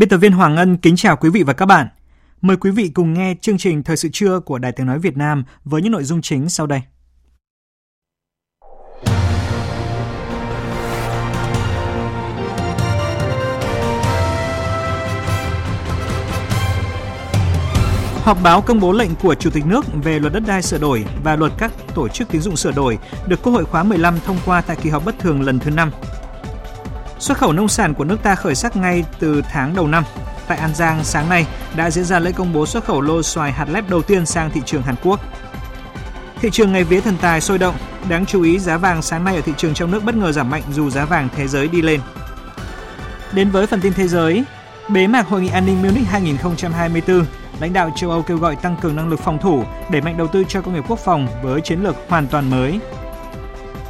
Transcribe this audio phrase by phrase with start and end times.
[0.00, 1.88] Biên tập viên Hoàng Ân kính chào quý vị và các bạn.
[2.40, 5.16] Mời quý vị cùng nghe chương trình Thời sự trưa của Đài Tiếng Nói Việt
[5.16, 6.80] Nam với những nội dung chính sau đây.
[18.22, 21.04] Họp báo công bố lệnh của Chủ tịch nước về luật đất đai sửa đổi
[21.24, 24.38] và luật các tổ chức tín dụng sửa đổi được Quốc hội khóa 15 thông
[24.46, 25.90] qua tại kỳ họp bất thường lần thứ 5.
[27.20, 30.04] Xuất khẩu nông sản của nước ta khởi sắc ngay từ tháng đầu năm.
[30.48, 33.52] Tại An Giang, sáng nay đã diễn ra lễ công bố xuất khẩu lô xoài
[33.52, 35.20] hạt lép đầu tiên sang thị trường Hàn Quốc.
[36.40, 37.74] Thị trường ngày vía thần tài sôi động,
[38.08, 40.50] đáng chú ý giá vàng sáng nay ở thị trường trong nước bất ngờ giảm
[40.50, 42.00] mạnh dù giá vàng thế giới đi lên.
[43.32, 44.44] Đến với phần tin thế giới,
[44.88, 47.24] bế mạc hội nghị an ninh Munich 2024,
[47.60, 50.26] lãnh đạo châu Âu kêu gọi tăng cường năng lực phòng thủ, đẩy mạnh đầu
[50.26, 52.80] tư cho công nghiệp quốc phòng với chiến lược hoàn toàn mới.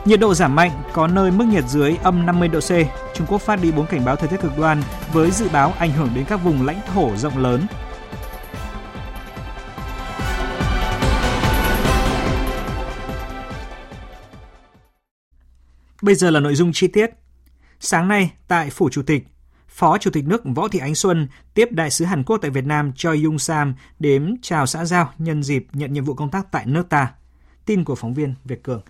[0.04, 2.70] Nhiệt độ giảm mạnh, có nơi mức nhiệt dưới âm 50 độ C.
[3.14, 5.92] Trung Quốc phát đi 4 cảnh báo thời tiết cực đoan với dự báo ảnh
[5.92, 7.66] hưởng đến các vùng lãnh thổ rộng lớn.
[16.02, 17.10] Bây giờ là nội dung chi tiết.
[17.80, 19.26] Sáng nay, tại Phủ Chủ tịch,
[19.68, 22.64] Phó Chủ tịch nước Võ Thị Ánh Xuân tiếp Đại sứ Hàn Quốc tại Việt
[22.64, 26.52] Nam Choi Yung Sam đến chào xã giao nhân dịp nhận nhiệm vụ công tác
[26.52, 27.12] tại nước ta.
[27.66, 28.82] Tin của phóng viên Việt Cường.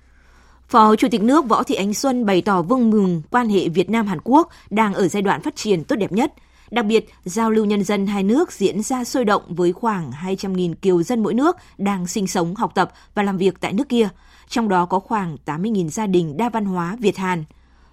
[0.70, 3.91] Phó Chủ tịch nước Võ Thị Ánh Xuân bày tỏ vui mừng quan hệ Việt
[3.91, 6.34] Nam Hàn Quốc đang ở giai đoạn phát triển tốt đẹp nhất.
[6.70, 10.75] Đặc biệt, giao lưu nhân dân hai nước diễn ra sôi động với khoảng 200.000
[10.75, 14.08] kiều dân mỗi nước đang sinh sống, học tập và làm việc tại nước kia,
[14.48, 17.44] trong đó có khoảng 80.000 gia đình đa văn hóa Việt Hàn.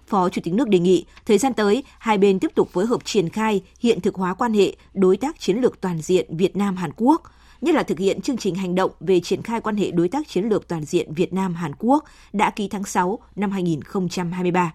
[0.06, 3.04] Phó Chủ tịch nước đề nghị thời gian tới hai bên tiếp tục phối hợp
[3.04, 6.76] triển khai hiện thực hóa quan hệ đối tác chiến lược toàn diện Việt Nam
[6.76, 7.22] Hàn Quốc–
[7.60, 10.28] nhất là thực hiện chương trình hành động về triển khai quan hệ đối tác
[10.28, 14.74] chiến lược toàn diện Việt Nam Hàn Quốc đã ký tháng 6 năm 2023.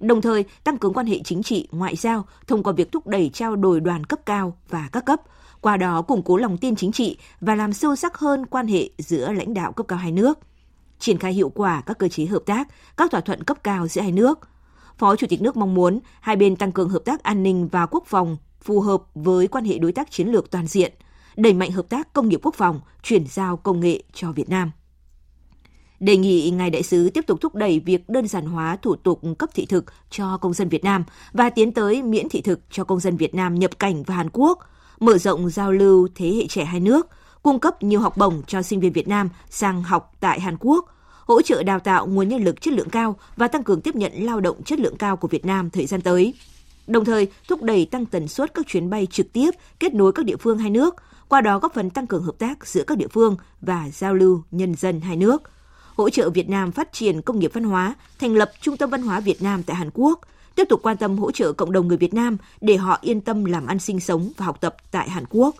[0.00, 3.30] Đồng thời tăng cường quan hệ chính trị, ngoại giao thông qua việc thúc đẩy
[3.34, 5.20] trao đổi đoàn cấp cao và các cấp,
[5.60, 8.90] qua đó củng cố lòng tin chính trị và làm sâu sắc hơn quan hệ
[8.98, 10.38] giữa lãnh đạo cấp cao hai nước.
[10.98, 14.00] Triển khai hiệu quả các cơ chế hợp tác, các thỏa thuận cấp cao giữa
[14.00, 14.38] hai nước.
[14.98, 17.86] Phó Chủ tịch nước mong muốn hai bên tăng cường hợp tác an ninh và
[17.86, 20.92] quốc phòng phù hợp với quan hệ đối tác chiến lược toàn diện–
[21.40, 24.70] đẩy mạnh hợp tác công nghiệp quốc phòng, chuyển giao công nghệ cho Việt Nam.
[26.00, 29.20] Đề nghị Ngài Đại sứ tiếp tục thúc đẩy việc đơn giản hóa thủ tục
[29.38, 32.84] cấp thị thực cho công dân Việt Nam và tiến tới miễn thị thực cho
[32.84, 34.58] công dân Việt Nam nhập cảnh vào Hàn Quốc,
[35.00, 37.08] mở rộng giao lưu thế hệ trẻ hai nước,
[37.42, 40.86] cung cấp nhiều học bổng cho sinh viên Việt Nam sang học tại Hàn Quốc,
[41.26, 44.12] hỗ trợ đào tạo nguồn nhân lực chất lượng cao và tăng cường tiếp nhận
[44.14, 46.34] lao động chất lượng cao của Việt Nam thời gian tới.
[46.86, 49.50] Đồng thời, thúc đẩy tăng tần suất các chuyến bay trực tiếp
[49.80, 50.94] kết nối các địa phương hai nước,
[51.30, 54.42] qua đó góp phần tăng cường hợp tác giữa các địa phương và giao lưu
[54.50, 55.42] nhân dân hai nước,
[55.96, 59.02] hỗ trợ Việt Nam phát triển công nghiệp văn hóa, thành lập Trung tâm Văn
[59.02, 60.20] hóa Việt Nam tại Hàn Quốc,
[60.54, 63.44] tiếp tục quan tâm hỗ trợ cộng đồng người Việt Nam để họ yên tâm
[63.44, 65.54] làm ăn sinh sống và học tập tại Hàn Quốc.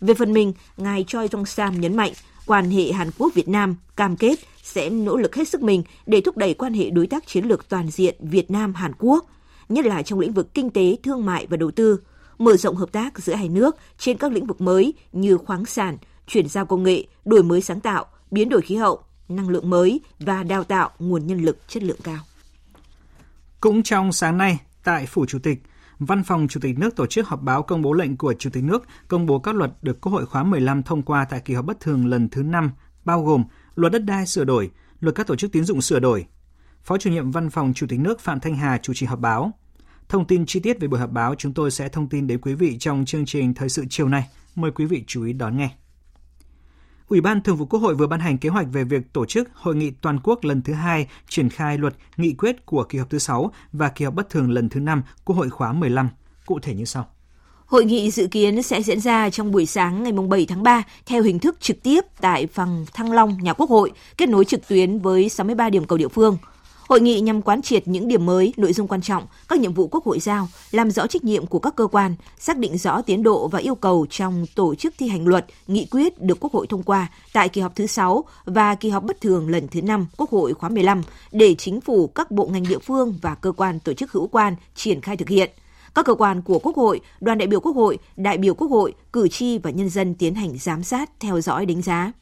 [0.00, 2.12] Về phần mình, ngài Choi Jong Sam nhấn mạnh,
[2.46, 6.20] quan hệ Hàn Quốc Việt Nam cam kết sẽ nỗ lực hết sức mình để
[6.20, 9.26] thúc đẩy quan hệ đối tác chiến lược toàn diện Việt Nam Hàn Quốc,
[9.68, 12.00] nhất là trong lĩnh vực kinh tế, thương mại và đầu tư,
[12.38, 15.96] mở rộng hợp tác giữa hai nước trên các lĩnh vực mới như khoáng sản,
[16.26, 20.00] chuyển giao công nghệ, đổi mới sáng tạo, biến đổi khí hậu, năng lượng mới
[20.18, 22.18] và đào tạo nguồn nhân lực chất lượng cao.
[23.60, 25.62] Cũng trong sáng nay, tại Phủ Chủ tịch,
[25.98, 28.64] Văn phòng Chủ tịch nước tổ chức họp báo công bố lệnh của Chủ tịch
[28.64, 31.64] nước công bố các luật được Quốc hội khóa 15 thông qua tại kỳ họp
[31.64, 32.70] bất thường lần thứ 5,
[33.04, 33.44] bao gồm
[33.74, 34.70] luật đất đai sửa đổi,
[35.00, 36.26] luật các tổ chức tín dụng sửa đổi.
[36.82, 39.52] Phó chủ nhiệm Văn phòng Chủ tịch nước Phạm Thanh Hà chủ trì họp báo.
[40.08, 42.54] Thông tin chi tiết về buổi họp báo chúng tôi sẽ thông tin đến quý
[42.54, 44.28] vị trong chương trình Thời sự chiều nay.
[44.54, 45.70] Mời quý vị chú ý đón nghe.
[47.08, 49.48] Ủy ban Thường vụ Quốc hội vừa ban hành kế hoạch về việc tổ chức
[49.54, 53.10] hội nghị toàn quốc lần thứ hai triển khai luật nghị quyết của kỳ họp
[53.10, 56.08] thứ 6 và kỳ họp bất thường lần thứ 5 Quốc hội khóa 15.
[56.46, 57.06] Cụ thể như sau.
[57.66, 61.22] Hội nghị dự kiến sẽ diễn ra trong buổi sáng ngày 7 tháng 3 theo
[61.22, 64.98] hình thức trực tiếp tại phòng Thăng Long, nhà Quốc hội, kết nối trực tuyến
[64.98, 66.36] với 63 điểm cầu địa phương–
[66.88, 69.88] Hội nghị nhằm quán triệt những điểm mới, nội dung quan trọng, các nhiệm vụ
[69.88, 73.22] Quốc hội giao, làm rõ trách nhiệm của các cơ quan, xác định rõ tiến
[73.22, 76.66] độ và yêu cầu trong tổ chức thi hành luật, nghị quyết được Quốc hội
[76.66, 80.06] thông qua tại kỳ họp thứ 6 và kỳ họp bất thường lần thứ 5
[80.16, 81.02] Quốc hội khóa 15
[81.32, 84.56] để chính phủ, các bộ ngành địa phương và cơ quan tổ chức hữu quan
[84.74, 85.50] triển khai thực hiện.
[85.94, 88.94] Các cơ quan của Quốc hội, đoàn đại biểu Quốc hội, đại biểu Quốc hội,
[89.12, 92.12] cử tri và nhân dân tiến hành giám sát, theo dõi đánh giá.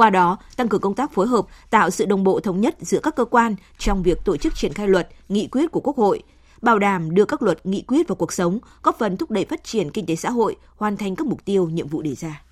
[0.00, 3.00] Qua đó, tăng cường công tác phối hợp, tạo sự đồng bộ thống nhất giữa
[3.02, 6.22] các cơ quan trong việc tổ chức triển khai luật, nghị quyết của Quốc hội,
[6.62, 9.64] bảo đảm đưa các luật nghị quyết vào cuộc sống, góp phần thúc đẩy phát
[9.64, 12.42] triển kinh tế xã hội, hoàn thành các mục tiêu, nhiệm vụ đề ra.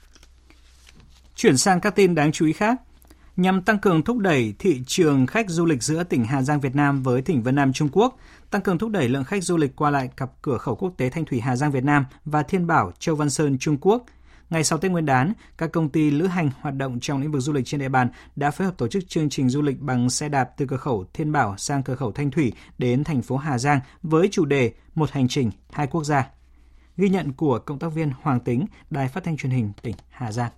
[1.37, 2.81] Chuyển sang các tin đáng chú ý khác.
[3.37, 6.75] Nhằm tăng cường thúc đẩy thị trường khách du lịch giữa tỉnh Hà Giang Việt
[6.75, 8.19] Nam với tỉnh Vân Nam Trung Quốc,
[8.51, 11.11] tăng cường thúc đẩy lượng khách du lịch qua lại cặp cửa khẩu quốc tế
[11.11, 14.05] Thanh Thủy Hà Giang Việt Nam và Thiên Bảo Châu Văn Sơn Trung Quốc–
[14.51, 17.43] Ngày sau Tết Nguyên đán, các công ty lữ hành hoạt động trong lĩnh vực
[17.43, 20.11] du lịch trên địa bàn đã phối hợp tổ chức chương trình du lịch bằng
[20.11, 23.37] xe đạp từ cửa khẩu Thiên Bảo sang cửa khẩu Thanh Thủy đến thành phố
[23.37, 26.31] Hà Giang với chủ đề Một hành trình, hai quốc gia.
[26.97, 30.33] Ghi nhận của cộng tác viên Hoàng Tính, Đài Phát thanh Truyền hình tỉnh Hà
[30.33, 30.51] Giang.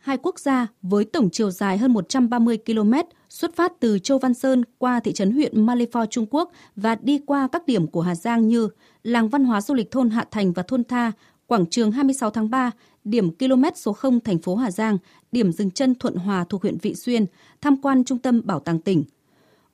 [0.00, 2.92] Hai quốc gia với tổng chiều dài hơn 130 km
[3.28, 7.20] xuất phát từ Châu Văn Sơn qua thị trấn huyện Malifor Trung Quốc và đi
[7.26, 8.68] qua các điểm của Hà Giang như
[9.02, 11.12] làng văn hóa du lịch thôn Hạ Thành và thôn Tha,
[11.50, 12.70] quảng trường 26 tháng 3,
[13.04, 14.98] điểm km số 0 thành phố Hà Giang,
[15.32, 17.24] điểm dừng chân Thuận Hòa thuộc huyện Vị Xuyên,
[17.60, 19.04] tham quan trung tâm bảo tàng tỉnh.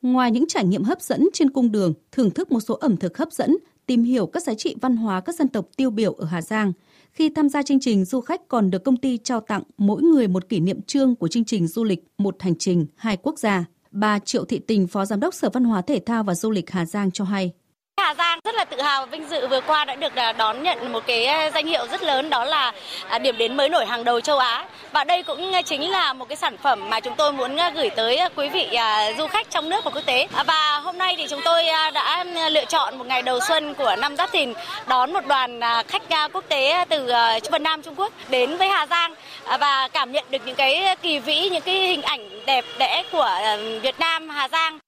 [0.03, 3.19] Ngoài những trải nghiệm hấp dẫn trên cung đường, thưởng thức một số ẩm thực
[3.19, 3.57] hấp dẫn,
[3.87, 6.73] tìm hiểu các giá trị văn hóa các dân tộc tiêu biểu ở Hà Giang.
[7.13, 10.29] Khi tham gia chương trình, du khách còn được công ty trao tặng mỗi người
[10.29, 13.65] một kỷ niệm trương của chương trình du lịch Một hành trình, hai quốc gia.
[13.91, 16.71] Bà Triệu Thị Tình, Phó Giám đốc Sở Văn hóa Thể thao và Du lịch
[16.71, 17.53] Hà Giang cho hay.
[18.01, 20.63] Hà Giang rất là tự hào và vinh dự vừa qua đã được à, đón
[20.63, 22.73] nhận một cái à, danh hiệu rất lớn đó là
[23.09, 24.65] à, điểm đến mới nổi hàng đầu châu Á.
[24.93, 28.21] Và đây cũng chính là một cái sản phẩm mà chúng tôi muốn gửi tới
[28.37, 28.69] quý vị
[29.19, 30.29] du khách trong nước và quốc tế.
[30.47, 31.65] Và hôm nay thì chúng tôi
[31.95, 34.53] đã lựa chọn một ngày đầu xuân của năm Giáp Thìn
[34.87, 36.03] đón một đoàn khách
[36.33, 37.13] quốc tế từ
[37.51, 39.15] Vân Nam Trung Quốc đến với Hà Giang
[39.61, 43.31] và cảm nhận được những cái kỳ vĩ, những cái hình ảnh đẹp đẽ của
[43.83, 44.79] Việt Nam, Hà Giang.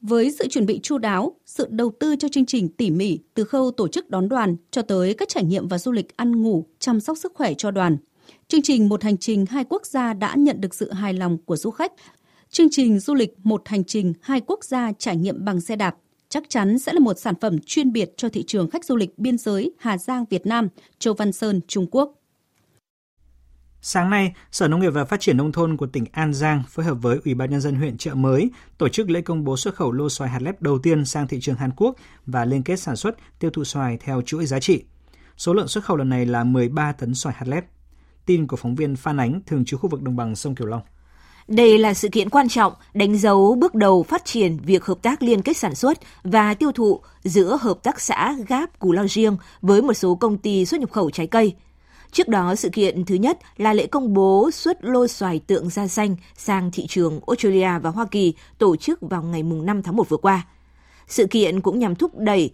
[0.00, 3.44] Với sự chuẩn bị chu đáo, sự đầu tư cho chương trình tỉ mỉ từ
[3.44, 6.66] khâu tổ chức đón đoàn cho tới các trải nghiệm và du lịch ăn ngủ,
[6.78, 7.96] chăm sóc sức khỏe cho đoàn.
[8.48, 11.56] Chương trình Một hành trình hai quốc gia đã nhận được sự hài lòng của
[11.56, 11.92] du khách.
[12.50, 15.96] Chương trình du lịch Một hành trình hai quốc gia trải nghiệm bằng xe đạp
[16.30, 19.18] chắc chắn sẽ là một sản phẩm chuyên biệt cho thị trường khách du lịch
[19.18, 20.68] biên giới Hà Giang Việt Nam,
[20.98, 22.19] Châu Văn Sơn Trung Quốc.
[23.82, 26.86] Sáng nay, Sở Nông nghiệp và Phát triển Nông thôn của tỉnh An Giang phối
[26.86, 29.74] hợp với Ủy ban Nhân dân huyện Trợ Mới tổ chức lễ công bố xuất
[29.74, 31.96] khẩu lô xoài hạt lép đầu tiên sang thị trường Hàn Quốc
[32.26, 34.84] và liên kết sản xuất, tiêu thụ xoài theo chuỗi giá trị.
[35.36, 37.64] Số lượng xuất khẩu lần này là 13 tấn xoài hạt lép.
[38.26, 40.82] Tin của phóng viên Phan Ánh, thường trú khu vực đồng bằng sông Kiều Long.
[41.48, 45.22] Đây là sự kiện quan trọng đánh dấu bước đầu phát triển việc hợp tác
[45.22, 49.36] liên kết sản xuất và tiêu thụ giữa hợp tác xã Gáp Cù Lao Riêng
[49.60, 51.54] với một số công ty xuất nhập khẩu trái cây–
[52.12, 55.88] Trước đó, sự kiện thứ nhất là lễ công bố xuất lô xoài tượng da
[55.88, 60.08] xanh sang thị trường Australia và Hoa Kỳ tổ chức vào ngày 5 tháng 1
[60.08, 60.46] vừa qua.
[61.08, 62.50] Sự kiện cũng nhằm thúc đẩy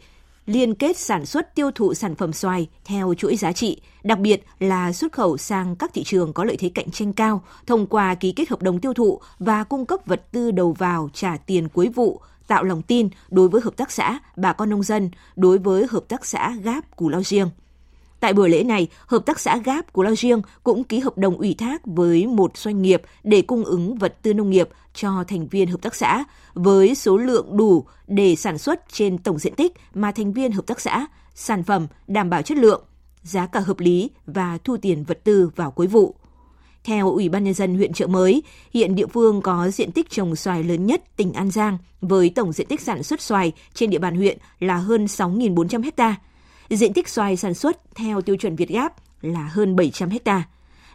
[0.47, 4.45] liên kết sản xuất tiêu thụ sản phẩm xoài theo chuỗi giá trị, đặc biệt
[4.59, 8.15] là xuất khẩu sang các thị trường có lợi thế cạnh tranh cao thông qua
[8.15, 11.69] ký kết hợp đồng tiêu thụ và cung cấp vật tư đầu vào trả tiền
[11.69, 15.59] cuối vụ, tạo lòng tin đối với hợp tác xã, bà con nông dân, đối
[15.59, 17.51] với hợp tác xã Gáp Cù Lao Riêng.
[18.27, 21.39] Tại buổi lễ này, Hợp tác xã Gáp của Lao Riêng cũng ký hợp đồng
[21.39, 25.47] ủy thác với một doanh nghiệp để cung ứng vật tư nông nghiệp cho thành
[25.47, 29.73] viên hợp tác xã với số lượng đủ để sản xuất trên tổng diện tích
[29.95, 32.85] mà thành viên hợp tác xã, sản phẩm đảm bảo chất lượng,
[33.23, 36.15] giá cả hợp lý và thu tiền vật tư vào cuối vụ.
[36.85, 38.43] Theo Ủy ban Nhân dân huyện Trợ Mới,
[38.73, 42.53] hiện địa phương có diện tích trồng xoài lớn nhất tỉnh An Giang với tổng
[42.53, 46.17] diện tích sản xuất xoài trên địa bàn huyện là hơn 6.400 hectare
[46.71, 50.43] Diện tích xoài sản xuất theo tiêu chuẩn Việt Gáp là hơn 700 ha.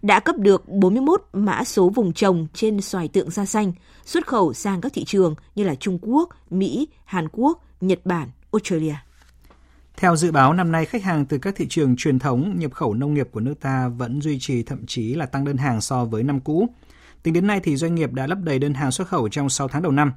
[0.01, 3.73] Đã cấp được 41 mã số vùng trồng trên xoài tượng da xanh,
[4.05, 8.29] xuất khẩu sang các thị trường như là Trung Quốc, Mỹ, Hàn Quốc, Nhật Bản,
[8.51, 8.95] Australia.
[9.97, 12.93] Theo dự báo, năm nay khách hàng từ các thị trường truyền thống nhập khẩu
[12.93, 16.05] nông nghiệp của nước ta vẫn duy trì thậm chí là tăng đơn hàng so
[16.05, 16.67] với năm cũ.
[17.23, 19.67] Tính đến nay thì doanh nghiệp đã lấp đầy đơn hàng xuất khẩu trong 6
[19.67, 20.13] tháng đầu năm.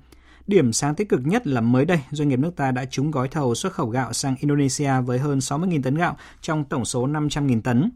[0.47, 3.29] Điểm sáng tích cực nhất là mới đây, doanh nghiệp nước ta đã trúng gói
[3.29, 7.61] thầu xuất khẩu gạo sang Indonesia với hơn 60.000 tấn gạo trong tổng số 500.000
[7.63, 7.91] tấn.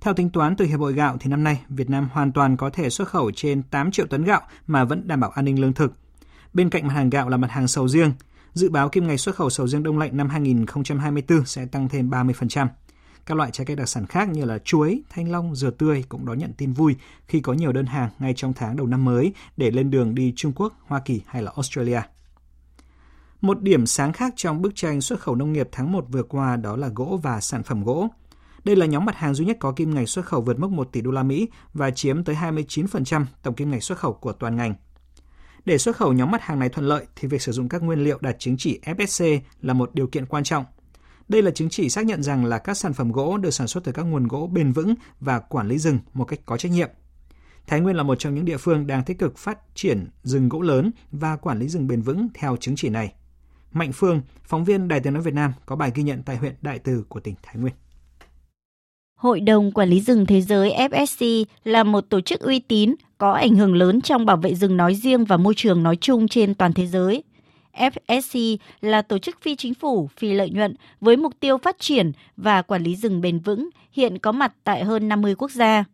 [0.00, 2.70] Theo tính toán từ Hiệp hội Gạo thì năm nay Việt Nam hoàn toàn có
[2.70, 5.72] thể xuất khẩu trên 8 triệu tấn gạo mà vẫn đảm bảo an ninh lương
[5.72, 5.92] thực.
[6.52, 8.12] Bên cạnh mặt hàng gạo là mặt hàng sầu riêng.
[8.52, 12.10] Dự báo kim ngạch xuất khẩu sầu riêng đông lạnh năm 2024 sẽ tăng thêm
[12.10, 12.66] 30%.
[13.28, 16.26] Các loại trái cây đặc sản khác như là chuối, thanh long, dừa tươi cũng
[16.26, 19.32] đón nhận tin vui khi có nhiều đơn hàng ngay trong tháng đầu năm mới
[19.56, 22.00] để lên đường đi Trung Quốc, Hoa Kỳ hay là Australia.
[23.40, 26.56] Một điểm sáng khác trong bức tranh xuất khẩu nông nghiệp tháng 1 vừa qua
[26.56, 28.08] đó là gỗ và sản phẩm gỗ.
[28.64, 30.88] Đây là nhóm mặt hàng duy nhất có kim ngạch xuất khẩu vượt mốc 1
[30.92, 34.56] tỷ đô la Mỹ và chiếm tới 29% tổng kim ngạch xuất khẩu của toàn
[34.56, 34.74] ngành.
[35.64, 38.04] Để xuất khẩu nhóm mặt hàng này thuận lợi thì việc sử dụng các nguyên
[38.04, 40.64] liệu đạt chứng chỉ FSC là một điều kiện quan trọng.
[41.28, 43.84] Đây là chứng chỉ xác nhận rằng là các sản phẩm gỗ được sản xuất
[43.84, 46.88] từ các nguồn gỗ bền vững và quản lý rừng một cách có trách nhiệm.
[47.66, 50.60] Thái Nguyên là một trong những địa phương đang tích cực phát triển rừng gỗ
[50.60, 53.12] lớn và quản lý rừng bền vững theo chứng chỉ này.
[53.72, 56.54] Mạnh Phương, phóng viên Đài Tiếng nói Việt Nam có bài ghi nhận tại huyện
[56.62, 57.74] Đại Từ của tỉnh Thái Nguyên.
[59.18, 63.32] Hội đồng Quản lý rừng thế giới FSC là một tổ chức uy tín có
[63.32, 66.54] ảnh hưởng lớn trong bảo vệ rừng nói riêng và môi trường nói chung trên
[66.54, 67.22] toàn thế giới.
[67.72, 72.12] FSC là tổ chức phi chính phủ, phi lợi nhuận với mục tiêu phát triển
[72.36, 75.84] và quản lý rừng bền vững, hiện có mặt tại hơn 50 quốc gia.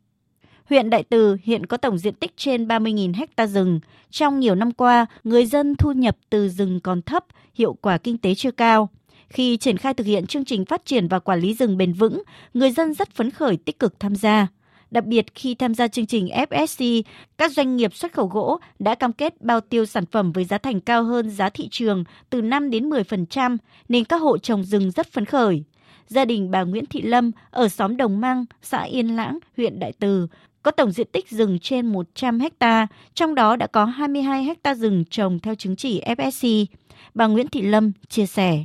[0.68, 3.80] Huyện Đại Từ hiện có tổng diện tích trên 30.000 ha rừng.
[4.10, 8.18] Trong nhiều năm qua, người dân thu nhập từ rừng còn thấp, hiệu quả kinh
[8.18, 8.88] tế chưa cao.
[9.28, 12.22] Khi triển khai thực hiện chương trình phát triển và quản lý rừng bền vững,
[12.54, 14.46] người dân rất phấn khởi tích cực tham gia.
[14.90, 17.02] Đặc biệt khi tham gia chương trình FSC,
[17.38, 20.58] các doanh nghiệp xuất khẩu gỗ đã cam kết bao tiêu sản phẩm với giá
[20.58, 23.56] thành cao hơn giá thị trường từ 5 đến 10%,
[23.88, 25.64] nên các hộ trồng rừng rất phấn khởi.
[26.08, 29.92] Gia đình bà Nguyễn Thị Lâm ở xóm Đồng Măng, xã Yên Lãng, huyện Đại
[29.98, 30.26] Từ
[30.62, 35.04] có tổng diện tích rừng trên 100 ha, trong đó đã có 22 ha rừng
[35.10, 36.66] trồng theo chứng chỉ FSC.
[37.14, 38.64] Bà Nguyễn Thị Lâm chia sẻ.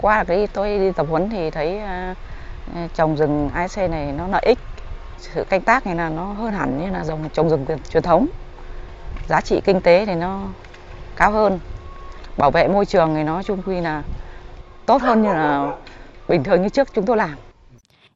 [0.00, 2.14] Qua cái tôi đi tập huấn thì thấy à,
[2.94, 4.58] trồng rừng IC này nó lợi ích
[5.18, 8.26] sự canh tác này là nó hơn hẳn như là dòng trồng rừng truyền thống.
[9.28, 10.48] Giá trị kinh tế thì nó
[11.16, 11.58] cao hơn.
[12.36, 14.02] Bảo vệ môi trường thì nó chung quy là
[14.86, 15.76] tốt hơn như là
[16.28, 17.34] bình thường như trước chúng tôi làm.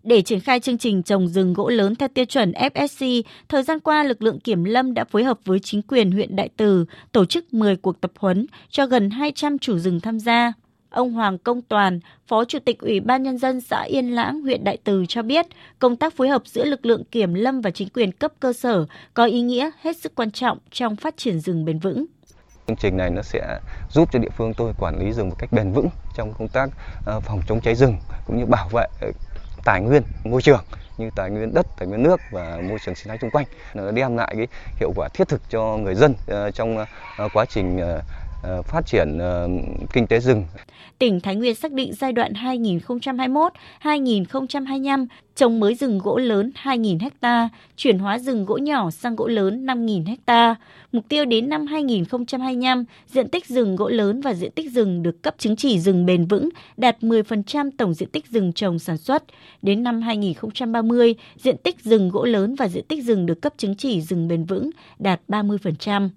[0.02, 3.81] Để triển khai chương trình trồng rừng gỗ lớn theo tiêu chuẩn FSC, thời gian
[3.81, 7.25] qua lực lượng kiểm lâm đã phối hợp với chính quyền huyện Đại Từ tổ
[7.25, 10.52] chức 10 cuộc tập huấn cho gần 200 chủ rừng tham gia.
[10.90, 14.64] Ông Hoàng Công Toàn, Phó Chủ tịch Ủy ban Nhân dân xã Yên Lãng, huyện
[14.64, 15.47] Đại Từ cho biết,
[15.78, 18.87] công tác phối hợp giữa lực lượng kiểm lâm và chính quyền cấp cơ sở
[19.14, 22.07] có ý nghĩa hết sức quan trọng trong phát triển rừng bền vững.
[22.66, 25.52] Chương trình này nó sẽ giúp cho địa phương tôi quản lý rừng một cách
[25.52, 26.71] bền vững trong công tác
[27.07, 29.09] ờ, phòng chống cháy rừng cũng như bảo vệ ờ,
[29.64, 30.64] tài nguyên môi trường
[30.99, 33.47] như tài nguyên đất, tài nguyên nước và môi trường sinh thái xung quanh.
[33.75, 34.47] Nó đem lại cái
[34.80, 36.85] hiệu quả thiết thực cho người dân ờ, trong
[37.33, 37.80] quá trình
[38.42, 39.49] Ờ, phát triển ờ,
[39.92, 40.45] kinh tế rừng.
[40.99, 47.49] Tỉnh Thái Nguyên xác định giai đoạn 2021-2025 trồng mới rừng gỗ lớn 2.000 ha,
[47.76, 50.54] chuyển hóa rừng gỗ nhỏ sang gỗ lớn 5.000 ha.
[50.92, 55.23] Mục tiêu đến năm 2025, diện tích rừng gỗ lớn và diện tích rừng được
[55.23, 59.25] cấp chứng chỉ rừng bền vững đạt 10% tổng diện tích rừng trồng sản xuất.
[59.62, 63.75] Đến năm 2030, diện tích rừng gỗ lớn và diện tích rừng được cấp chứng
[63.75, 66.09] chỉ rừng bền vững đạt 30%.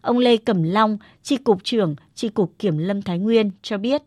[0.00, 4.02] Ông Lê Cẩm Long, Tri Cục trưởng Tri Cục Kiểm lâm Thái Nguyên cho biết.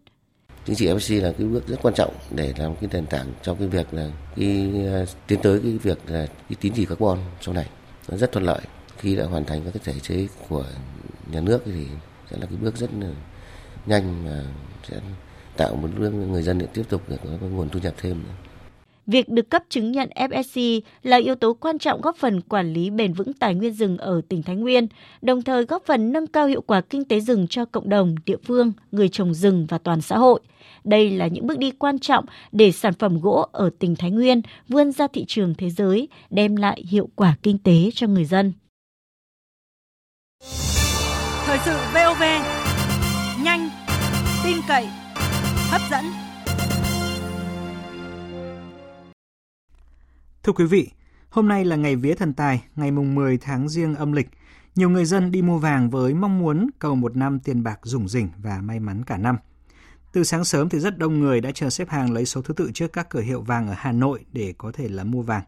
[0.65, 3.57] Chứng chỉ FSC là cái bước rất quan trọng để làm cái nền tảng trong
[3.57, 7.53] cái việc là cái à, tiến tới cái việc là cái tín chỉ carbon sau
[7.53, 7.69] này
[8.09, 8.61] nó rất thuận lợi
[8.97, 10.65] khi đã hoàn thành các cái thể chế của
[11.31, 11.85] nhà nước thì
[12.31, 13.09] sẽ là cái bước rất là
[13.85, 14.43] nhanh mà
[14.89, 14.99] sẽ
[15.57, 18.50] tạo một người dân để tiếp tục để có nguồn thu nhập thêm nữa.
[19.07, 22.89] Việc được cấp chứng nhận FSC là yếu tố quan trọng góp phần quản lý
[22.89, 24.87] bền vững tài nguyên rừng ở tỉnh Thái Nguyên,
[25.21, 28.37] đồng thời góp phần nâng cao hiệu quả kinh tế rừng cho cộng đồng, địa
[28.43, 30.39] phương, người trồng rừng và toàn xã hội.
[30.83, 34.41] Đây là những bước đi quan trọng để sản phẩm gỗ ở tỉnh Thái Nguyên
[34.67, 38.53] vươn ra thị trường thế giới, đem lại hiệu quả kinh tế cho người dân.
[41.45, 42.23] Thời sự VOV,
[43.43, 43.69] nhanh,
[44.43, 44.87] tin cậy,
[45.71, 46.30] hấp dẫn.
[50.43, 50.89] Thưa quý vị,
[51.29, 54.29] hôm nay là ngày vía thần tài, ngày mùng 10 tháng riêng âm lịch.
[54.75, 58.07] Nhiều người dân đi mua vàng với mong muốn cầu một năm tiền bạc rủng
[58.07, 59.37] rỉnh và may mắn cả năm.
[60.13, 62.71] Từ sáng sớm thì rất đông người đã chờ xếp hàng lấy số thứ tự
[62.73, 65.43] trước các cửa hiệu vàng ở Hà Nội để có thể là mua vàng.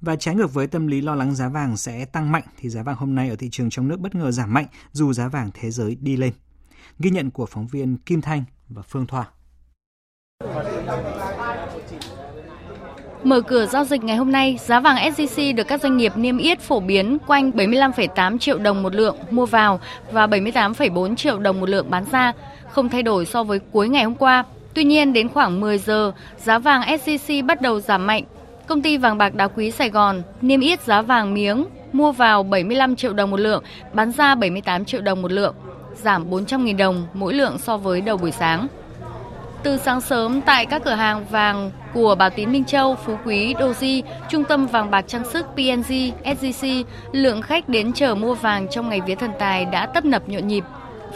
[0.00, 2.82] Và trái ngược với tâm lý lo lắng giá vàng sẽ tăng mạnh thì giá
[2.82, 5.50] vàng hôm nay ở thị trường trong nước bất ngờ giảm mạnh dù giá vàng
[5.54, 6.32] thế giới đi lên.
[6.98, 9.28] Ghi nhận của phóng viên Kim Thanh và Phương Thoa.
[13.24, 16.38] Mở cửa giao dịch ngày hôm nay, giá vàng SJC được các doanh nghiệp niêm
[16.38, 19.80] yết phổ biến quanh 75,8 triệu đồng một lượng mua vào
[20.12, 22.32] và 78,4 triệu đồng một lượng bán ra,
[22.68, 24.44] không thay đổi so với cuối ngày hôm qua.
[24.74, 28.24] Tuy nhiên, đến khoảng 10 giờ, giá vàng SJC bắt đầu giảm mạnh.
[28.66, 32.42] Công ty vàng bạc đá quý Sài Gòn niêm yết giá vàng miếng mua vào
[32.42, 35.54] 75 triệu đồng một lượng, bán ra 78 triệu đồng một lượng,
[36.02, 38.68] giảm 400.000 đồng mỗi lượng so với đầu buổi sáng.
[39.62, 43.54] Từ sáng sớm tại các cửa hàng vàng của Bảo Tín Minh Châu, Phú Quý,
[43.54, 46.68] Doji, Trung tâm vàng bạc trang sức PNG, SGC,
[47.12, 50.48] lượng khách đến chờ mua vàng trong ngày vía thần tài đã tấp nập nhộn
[50.48, 50.64] nhịp.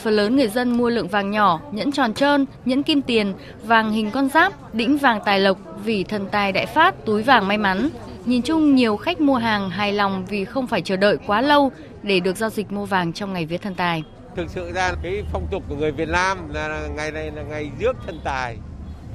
[0.02, 3.92] phần lớn người dân mua lượng vàng nhỏ, nhẫn tròn trơn, nhẫn kim tiền, vàng
[3.92, 7.58] hình con giáp, đĩnh vàng tài lộc, vì thần tài đại phát, túi vàng may
[7.58, 7.88] mắn.
[8.24, 11.72] Nhìn chung nhiều khách mua hàng hài lòng vì không phải chờ đợi quá lâu
[12.02, 14.04] để được giao dịch mua vàng trong ngày vía thần tài.
[14.36, 17.70] Thực sự ra cái phong tục của người Việt Nam là ngày này là ngày
[17.80, 18.56] rước thần tài.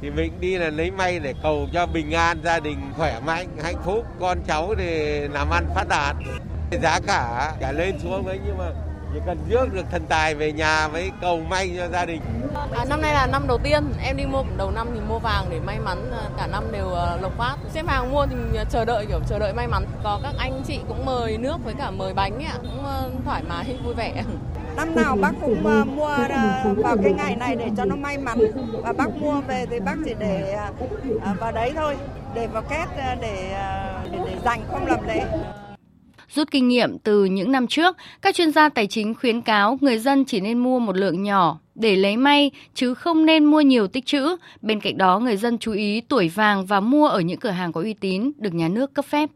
[0.01, 3.47] Thì mình đi là lấy may để cầu cho bình an, gia đình khỏe mạnh,
[3.63, 4.05] hạnh phúc.
[4.19, 6.15] Con cháu thì làm ăn phát đạt.
[6.81, 8.65] Giá cả cả lên xuống ấy nhưng mà
[9.13, 12.21] chỉ cần rước được thần tài về nhà với cầu may cho gia đình.
[12.75, 15.45] À, năm nay là năm đầu tiên em đi mua đầu năm thì mua vàng
[15.49, 17.55] để may mắn à, cả năm đều à, lộc phát.
[17.73, 19.85] Xếp hàng mua thì chờ đợi kiểu chờ đợi may mắn.
[20.03, 23.43] Có các anh chị cũng mời nước với cả mời bánh ấy, cũng à, thoải
[23.49, 24.23] mái vui vẻ.
[24.75, 26.05] Năm nào bác cũng mua
[26.83, 28.39] vào cái ngày này để cho nó may mắn
[28.83, 30.57] và bác mua về thì bác chỉ để
[31.39, 31.97] vào đấy thôi,
[32.33, 33.55] để vào két để, để
[34.11, 35.25] để dành không làm lễ.
[36.35, 40.00] Rút kinh nghiệm từ những năm trước, các chuyên gia tài chính khuyến cáo người
[40.00, 43.88] dân chỉ nên mua một lượng nhỏ để lấy may chứ không nên mua nhiều
[43.88, 44.35] tích trữ.
[44.61, 47.71] Bên cạnh đó, người dân chú ý tuổi vàng và mua ở những cửa hàng
[47.71, 49.29] có uy tín được nhà nước cấp phép.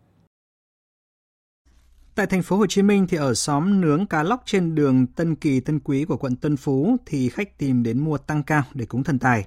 [2.16, 5.36] Tại thành phố Hồ Chí Minh thì ở xóm nướng cá lóc trên đường Tân
[5.36, 8.86] Kỳ Tân Quý của quận Tân Phú thì khách tìm đến mua tăng cao để
[8.86, 9.46] cúng thần tài.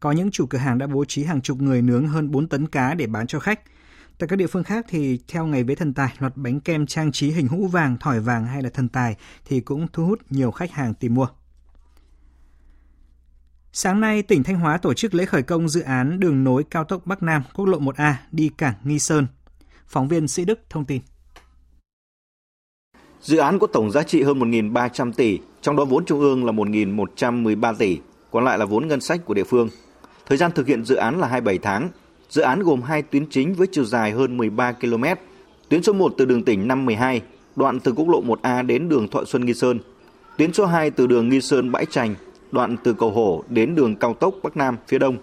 [0.00, 2.66] Có những chủ cửa hàng đã bố trí hàng chục người nướng hơn 4 tấn
[2.66, 3.60] cá để bán cho khách.
[4.18, 7.12] Tại các địa phương khác thì theo ngày vế thần tài, loạt bánh kem trang
[7.12, 10.50] trí hình hũ vàng, thỏi vàng hay là thần tài thì cũng thu hút nhiều
[10.50, 11.26] khách hàng tìm mua.
[13.72, 16.84] Sáng nay, tỉnh Thanh Hóa tổ chức lễ khởi công dự án đường nối cao
[16.84, 19.26] tốc Bắc Nam, quốc lộ 1A đi cảng Nghi Sơn.
[19.86, 21.02] Phóng viên Sĩ Đức thông tin.
[23.20, 26.52] Dự án có tổng giá trị hơn 1.300 tỷ, trong đó vốn trung ương là
[26.52, 27.98] 1.113 tỷ,
[28.30, 29.68] còn lại là vốn ngân sách của địa phương.
[30.26, 31.90] Thời gian thực hiện dự án là 27 tháng,
[32.28, 35.04] Dự án gồm hai tuyến chính với chiều dài hơn 13 km.
[35.68, 37.22] Tuyến số 1 từ đường tỉnh 512,
[37.56, 39.78] đoạn từ quốc lộ 1A đến đường Thọ Xuân Nghi Sơn.
[40.38, 42.14] Tuyến số 2 từ đường Nghi Sơn Bãi Trành,
[42.52, 45.16] đoạn từ cầu Hổ đến đường cao tốc Bắc Nam phía đông.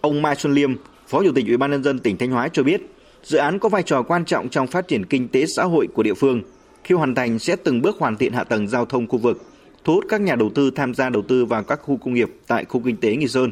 [0.00, 0.74] Ông Mai Xuân Liêm,
[1.08, 2.80] Phó Chủ tịch Ủy ban nhân dân tỉnh Thanh Hóa cho biết,
[3.22, 6.02] dự án có vai trò quan trọng trong phát triển kinh tế xã hội của
[6.02, 6.42] địa phương.
[6.84, 9.42] Khi hoàn thành sẽ từng bước hoàn thiện hạ tầng giao thông khu vực,
[9.84, 12.28] thu hút các nhà đầu tư tham gia đầu tư vào các khu công nghiệp
[12.46, 13.50] tại khu kinh tế Nghi Sơn.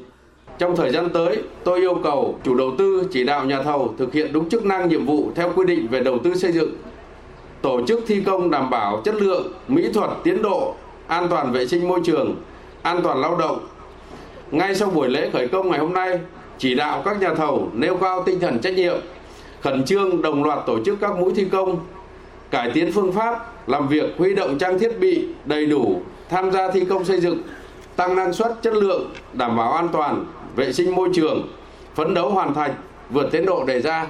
[0.60, 4.12] Trong thời gian tới, tôi yêu cầu chủ đầu tư chỉ đạo nhà thầu thực
[4.12, 6.72] hiện đúng chức năng nhiệm vụ theo quy định về đầu tư xây dựng,
[7.62, 10.74] tổ chức thi công đảm bảo chất lượng, mỹ thuật, tiến độ,
[11.06, 12.34] an toàn vệ sinh môi trường,
[12.82, 13.58] an toàn lao động.
[14.50, 16.18] Ngay sau buổi lễ khởi công ngày hôm nay,
[16.58, 18.96] chỉ đạo các nhà thầu nêu cao tinh thần trách nhiệm,
[19.60, 21.78] khẩn trương đồng loạt tổ chức các mũi thi công,
[22.50, 26.70] cải tiến phương pháp, làm việc huy động trang thiết bị đầy đủ, tham gia
[26.70, 27.38] thi công xây dựng,
[27.96, 30.24] tăng năng suất, chất lượng, đảm bảo an toàn,
[30.56, 31.48] vệ sinh môi trường,
[31.94, 32.74] phấn đấu hoàn thành,
[33.10, 34.06] vượt tiến độ đề ra.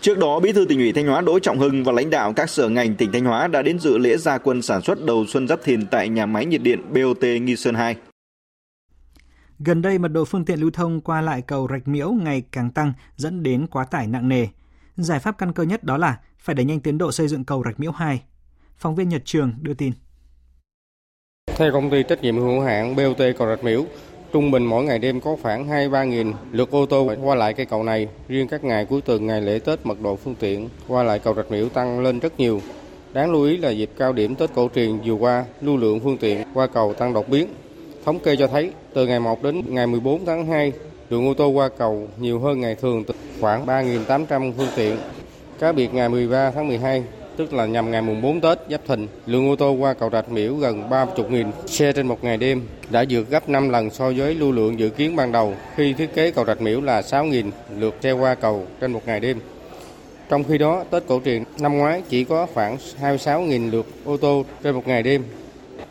[0.00, 2.50] Trước đó, Bí thư tỉnh ủy Thanh Hóa Đỗ Trọng Hưng và lãnh đạo các
[2.50, 5.48] sở ngành tỉnh Thanh Hóa đã đến dự lễ gia quân sản xuất đầu xuân
[5.48, 7.96] Giáp Thìn tại nhà máy nhiệt điện BOT Nghi Sơn 2.
[9.58, 12.70] Gần đây, mật độ phương tiện lưu thông qua lại cầu Rạch Miễu ngày càng
[12.70, 14.46] tăng dẫn đến quá tải nặng nề.
[14.96, 17.62] Giải pháp căn cơ nhất đó là phải đẩy nhanh tiến độ xây dựng cầu
[17.64, 18.22] Rạch Miễu 2.
[18.76, 19.92] Phóng viên Nhật Trường đưa tin.
[21.56, 23.86] Theo công ty trách nhiệm hữu hạn BOT cầu Rạch Miễu,
[24.32, 27.66] Trung bình mỗi ngày đêm có khoảng 2-3 nghìn lượt ô tô qua lại cây
[27.66, 28.08] cầu này.
[28.28, 31.34] Riêng các ngày cuối tuần, ngày lễ Tết, mật độ phương tiện qua lại cầu
[31.34, 32.60] Rạch Miễu tăng lên rất nhiều.
[33.12, 36.16] Đáng lưu ý là dịp cao điểm Tết cổ truyền vừa qua, lưu lượng phương
[36.16, 37.46] tiện qua cầu tăng đột biến.
[38.04, 40.72] Thống kê cho thấy, từ ngày 1 đến ngày 14 tháng 2,
[41.10, 43.04] lượng ô tô qua cầu nhiều hơn ngày thường
[43.40, 44.96] khoảng 3.800 phương tiện.
[45.58, 47.04] Cá biệt ngày 13 tháng 12,
[47.36, 50.28] tức là nhằm ngày mùng 4 Tết Giáp Thìn, lượng ô tô qua cầu Rạch
[50.28, 54.34] Miễu gần 30.000 xe trên một ngày đêm, đã vượt gấp 5 lần so với
[54.34, 57.94] lưu lượng dự kiến ban đầu khi thiết kế cầu Rạch Miễu là 6.000 lượt
[58.02, 59.40] xe qua cầu trên một ngày đêm.
[60.28, 64.44] Trong khi đó, Tết cổ truyền năm ngoái chỉ có khoảng 26.000 lượt ô tô
[64.62, 65.24] trên một ngày đêm.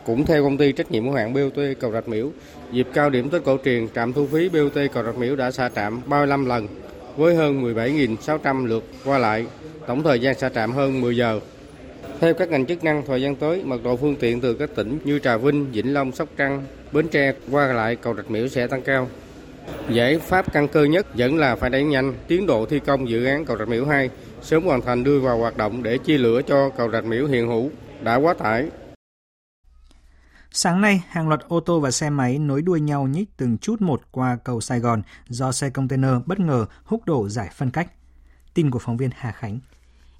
[0.05, 2.29] Cũng theo công ty trách nhiệm hữu hạn BOT cầu Rạch Miễu,
[2.71, 5.69] dịp cao điểm Tết cổ truyền, trạm thu phí BOT cầu Rạch Miễu đã xa
[5.75, 6.67] trạm 35 lần
[7.17, 9.45] với hơn 17.600 lượt qua lại
[9.87, 11.39] tổng thời gian xả trạm hơn 10 giờ.
[12.19, 14.99] Theo các ngành chức năng, thời gian tới, mật độ phương tiện từ các tỉnh
[15.03, 18.67] như Trà Vinh, Vĩnh Long, Sóc Trăng, Bến Tre qua lại cầu Rạch Miễu sẽ
[18.67, 19.07] tăng cao.
[19.89, 23.25] Giải pháp căn cơ nhất vẫn là phải đẩy nhanh tiến độ thi công dự
[23.25, 24.09] án cầu Rạch Miễu 2,
[24.41, 27.47] sớm hoàn thành đưa vào hoạt động để chia lửa cho cầu Rạch Miễu hiện
[27.47, 27.69] hữu
[28.01, 28.65] đã quá tải.
[30.53, 33.81] Sáng nay, hàng loạt ô tô và xe máy nối đuôi nhau nhích từng chút
[33.81, 37.91] một qua cầu Sài Gòn do xe container bất ngờ húc đổ giải phân cách.
[38.53, 39.59] Tin của phóng viên Hà Khánh.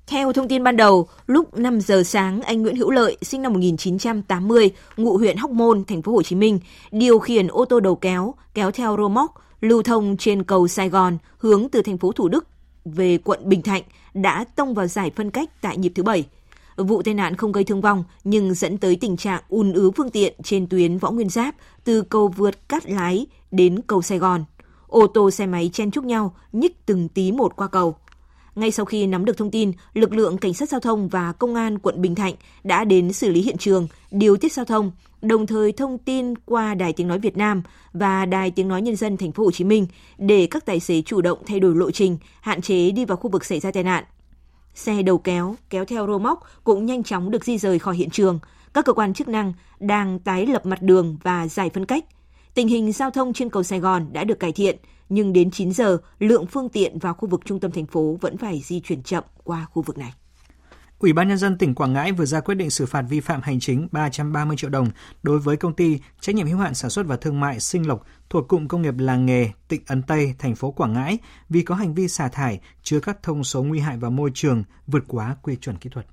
[0.08, 3.54] Theo thông tin ban đầu, lúc 5 giờ sáng, anh Nguyễn Hữu Lợi, sinh năm
[3.54, 6.60] 1980, ngụ huyện Hóc Môn, thành phố Hồ Chí Minh,
[6.91, 10.89] điều khiển ô tô đầu kéo kéo theo rô móc lưu thông trên cầu Sài
[10.89, 12.48] Gòn hướng từ thành phố Thủ Đức
[12.86, 16.26] về quận Bình Thạnh đã tông vào giải phân cách tại nhịp thứ bảy.
[16.77, 20.10] Vụ tai nạn không gây thương vong nhưng dẫn tới tình trạng ùn ứ phương
[20.10, 24.45] tiện trên tuyến Võ Nguyên Giáp từ cầu vượt Cát Lái đến cầu Sài Gòn.
[24.88, 27.95] Ô tô xe máy chen chúc nhau, nhích từng tí một qua cầu.
[28.55, 31.55] Ngay sau khi nắm được thông tin, lực lượng cảnh sát giao thông và công
[31.55, 35.47] an quận Bình Thạnh đã đến xử lý hiện trường, điều tiết giao thông, đồng
[35.47, 39.17] thời thông tin qua Đài Tiếng nói Việt Nam và Đài Tiếng nói Nhân dân
[39.17, 42.17] Thành phố Hồ Chí Minh để các tài xế chủ động thay đổi lộ trình,
[42.41, 44.03] hạn chế đi vào khu vực xảy ra tai nạn.
[44.75, 48.10] Xe đầu kéo, kéo theo rô móc cũng nhanh chóng được di rời khỏi hiện
[48.10, 48.39] trường.
[48.73, 52.05] Các cơ quan chức năng đang tái lập mặt đường và giải phân cách.
[52.53, 54.77] Tình hình giao thông trên cầu Sài Gòn đã được cải thiện,
[55.10, 58.38] nhưng đến 9 giờ, lượng phương tiện vào khu vực trung tâm thành phố vẫn
[58.38, 60.13] phải di chuyển chậm qua khu vực này.
[61.02, 63.42] Ủy ban nhân dân tỉnh Quảng Ngãi vừa ra quyết định xử phạt vi phạm
[63.42, 64.88] hành chính 330 triệu đồng
[65.24, 68.06] đối với công ty trách nhiệm hữu hạn sản xuất và thương mại Sinh Lộc
[68.30, 71.18] thuộc cụm công nghiệp làng nghề Tịnh Ấn Tây, thành phố Quảng Ngãi
[71.50, 74.64] vì có hành vi xả thải chứa các thông số nguy hại vào môi trường
[74.88, 76.06] vượt quá quy chuẩn kỹ thuật.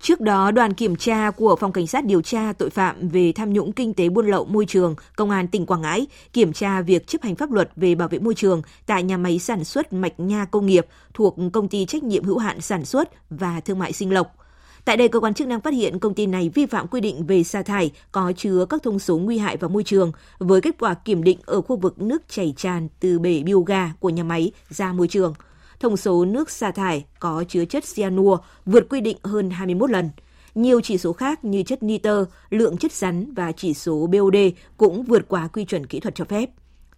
[0.00, 3.52] Trước đó, đoàn kiểm tra của Phòng Cảnh sát điều tra tội phạm về tham
[3.52, 7.06] nhũng kinh tế buôn lậu môi trường, Công an tỉnh Quảng Ngãi kiểm tra việc
[7.06, 10.20] chấp hành pháp luật về bảo vệ môi trường tại nhà máy sản xuất mạch
[10.20, 13.92] nha công nghiệp thuộc công ty trách nhiệm hữu hạn sản xuất và thương mại
[13.92, 14.36] Sinh Lộc.
[14.84, 17.26] Tại đây, cơ quan chức năng phát hiện công ty này vi phạm quy định
[17.26, 20.74] về xả thải có chứa các thông số nguy hại vào môi trường với kết
[20.78, 24.52] quả kiểm định ở khu vực nước chảy tràn từ bể bioga của nhà máy
[24.68, 25.34] ra môi trường–
[25.80, 30.10] thông số nước xả thải có chứa chất cyanua vượt quy định hơn 21 lần.
[30.54, 34.36] Nhiều chỉ số khác như chất nitơ, lượng chất rắn và chỉ số BOD
[34.76, 36.50] cũng vượt quá quy chuẩn kỹ thuật cho phép.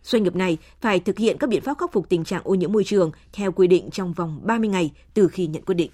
[0.02, 2.72] Doanh nghiệp này phải thực hiện các biện pháp khắc phục tình trạng ô nhiễm
[2.72, 5.90] môi trường theo quy định trong vòng 30 ngày từ khi nhận quyết định.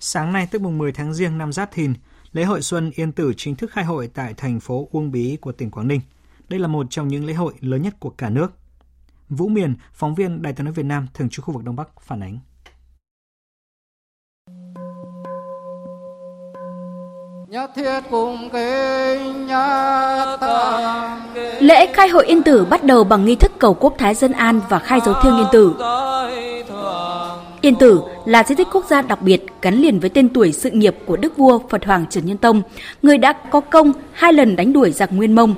[0.00, 1.94] Sáng nay tức mùng 10 tháng Giêng năm Giáp Thìn,
[2.32, 5.52] lễ hội Xuân Yên Tử chính thức khai hội tại thành phố Uông Bí của
[5.52, 6.00] tỉnh Quảng Ninh.
[6.48, 8.52] Đây là một trong những lễ hội lớn nhất của cả nước.
[9.28, 11.88] Vũ Miền, phóng viên Đài tiếng nói Việt Nam thường trú khu vực Đông Bắc
[12.00, 12.38] phản ánh.
[17.48, 20.38] Nhất thiết cùng kính nhất
[21.60, 24.60] Lễ khai hội Yên Tử bắt đầu bằng nghi thức cầu quốc thái dân an
[24.68, 25.74] và khai dấu thiêng Yên Tử.
[27.60, 30.70] Yên Tử là di tích quốc gia đặc biệt gắn liền với tên tuổi sự
[30.70, 32.62] nghiệp của Đức vua Phật Hoàng Trần Nhân Tông,
[33.02, 35.54] người đã có công hai lần đánh đuổi giặc Nguyên Mông.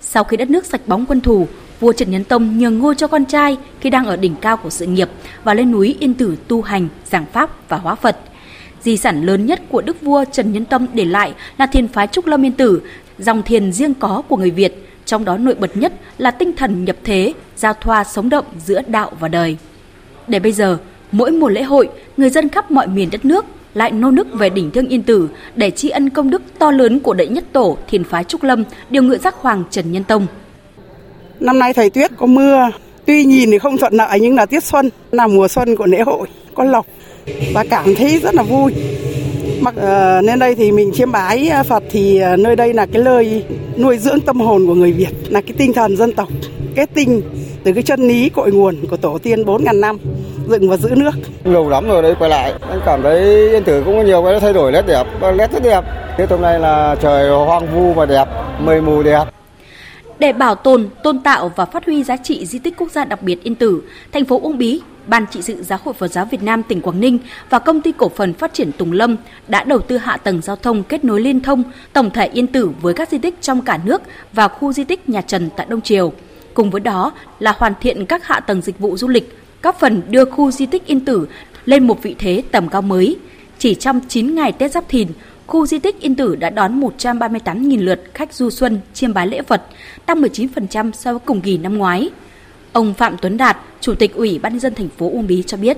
[0.00, 1.46] Sau khi đất nước sạch bóng quân thù,
[1.80, 4.70] vua Trần Nhân Tông nhường ngôi cho con trai khi đang ở đỉnh cao của
[4.70, 5.08] sự nghiệp
[5.44, 8.16] và lên núi Yên Tử tu hành, giảng pháp và hóa Phật.
[8.82, 12.06] Di sản lớn nhất của đức vua Trần Nhân Tông để lại là thiền phái
[12.06, 12.82] Trúc Lâm Yên Tử,
[13.18, 16.84] dòng thiền riêng có của người Việt, trong đó nổi bật nhất là tinh thần
[16.84, 19.56] nhập thế, giao thoa sống động giữa đạo và đời.
[20.26, 20.78] Để bây giờ,
[21.12, 24.50] mỗi mùa lễ hội, người dân khắp mọi miền đất nước lại nô nức về
[24.50, 27.78] đỉnh Thương Yên Tử để tri ân công đức to lớn của đệ nhất tổ
[27.88, 30.26] thiền phái Trúc Lâm, điều ngự giác hoàng Trần Nhân Tông.
[31.40, 32.70] Năm nay thời tiết có mưa,
[33.06, 36.00] tuy nhìn thì không thuận lợi nhưng là tiết xuân, là mùa xuân của lễ
[36.00, 36.86] hội, có lộc
[37.54, 38.72] và cảm thấy rất là vui.
[39.60, 42.74] Mặc ờ, uh, nên đây thì mình chiêm bái ờ, Phật thì uh, nơi đây
[42.74, 43.44] là cái nơi
[43.76, 46.28] nuôi dưỡng tâm hồn của người Việt, là cái tinh thần dân tộc,
[46.74, 47.22] kết tinh
[47.64, 49.98] từ cái chân lý cội nguồn của tổ tiên 4.000 năm
[50.48, 51.14] dựng và giữ nước.
[51.44, 54.40] Lâu lắm rồi đấy quay lại, anh cảm thấy Yên Tử cũng có nhiều cái
[54.40, 55.84] thay đổi nét đẹp, nét rất đẹp.
[56.18, 58.24] Thế hôm nay là trời hoang vu và đẹp,
[58.60, 59.24] mây mù đẹp.
[60.20, 63.22] Để bảo tồn, tôn tạo và phát huy giá trị di tích quốc gia đặc
[63.22, 66.42] biệt Yên Tử, thành phố Uông Bí, Ban trị sự Giáo hội Phật giáo Việt
[66.42, 67.18] Nam tỉnh Quảng Ninh
[67.50, 69.16] và công ty cổ phần phát triển Tùng Lâm
[69.48, 72.70] đã đầu tư hạ tầng giao thông kết nối liên thông tổng thể Yên Tử
[72.80, 74.02] với các di tích trong cả nước
[74.32, 76.12] và khu di tích nhà Trần tại Đông Triều.
[76.54, 80.02] Cùng với đó là hoàn thiện các hạ tầng dịch vụ du lịch, góp phần
[80.08, 81.28] đưa khu di tích Yên Tử
[81.64, 83.16] lên một vị thế tầm cao mới.
[83.58, 85.08] Chỉ trong 9 ngày Tết Giáp Thìn,
[85.50, 89.42] khu di tích Yên Tử đã đón 138.000 lượt khách du xuân chiêm bái lễ
[89.42, 89.62] Phật,
[90.06, 92.10] tăng 19% so với cùng kỳ năm ngoái.
[92.72, 95.56] Ông Phạm Tuấn Đạt, Chủ tịch Ủy ban nhân dân thành phố Uông Bí cho
[95.56, 95.76] biết.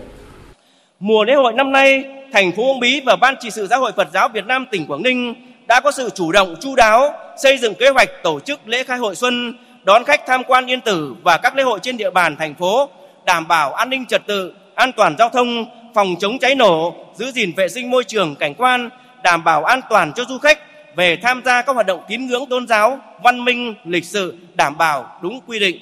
[1.01, 3.93] Mùa lễ hội năm nay, thành phố Uông Bí và Ban trị sự Giáo hội
[3.97, 5.35] Phật giáo Việt Nam tỉnh Quảng Ninh
[5.69, 8.99] đã có sự chủ động chu đáo xây dựng kế hoạch tổ chức lễ khai
[8.99, 9.55] hội xuân,
[9.85, 12.89] đón khách tham quan Yên Tử và các lễ hội trên địa bàn thành phố,
[13.27, 17.31] đảm bảo an ninh trật tự, an toàn giao thông, phòng chống cháy nổ, giữ
[17.31, 18.91] gìn vệ sinh môi trường cảnh quan,
[19.25, 20.59] đảm bảo an toàn cho du khách
[20.97, 24.79] về tham gia các hoạt động tín ngưỡng tôn giáo, văn minh, lịch sử đảm
[24.79, 25.77] bảo đúng quy định.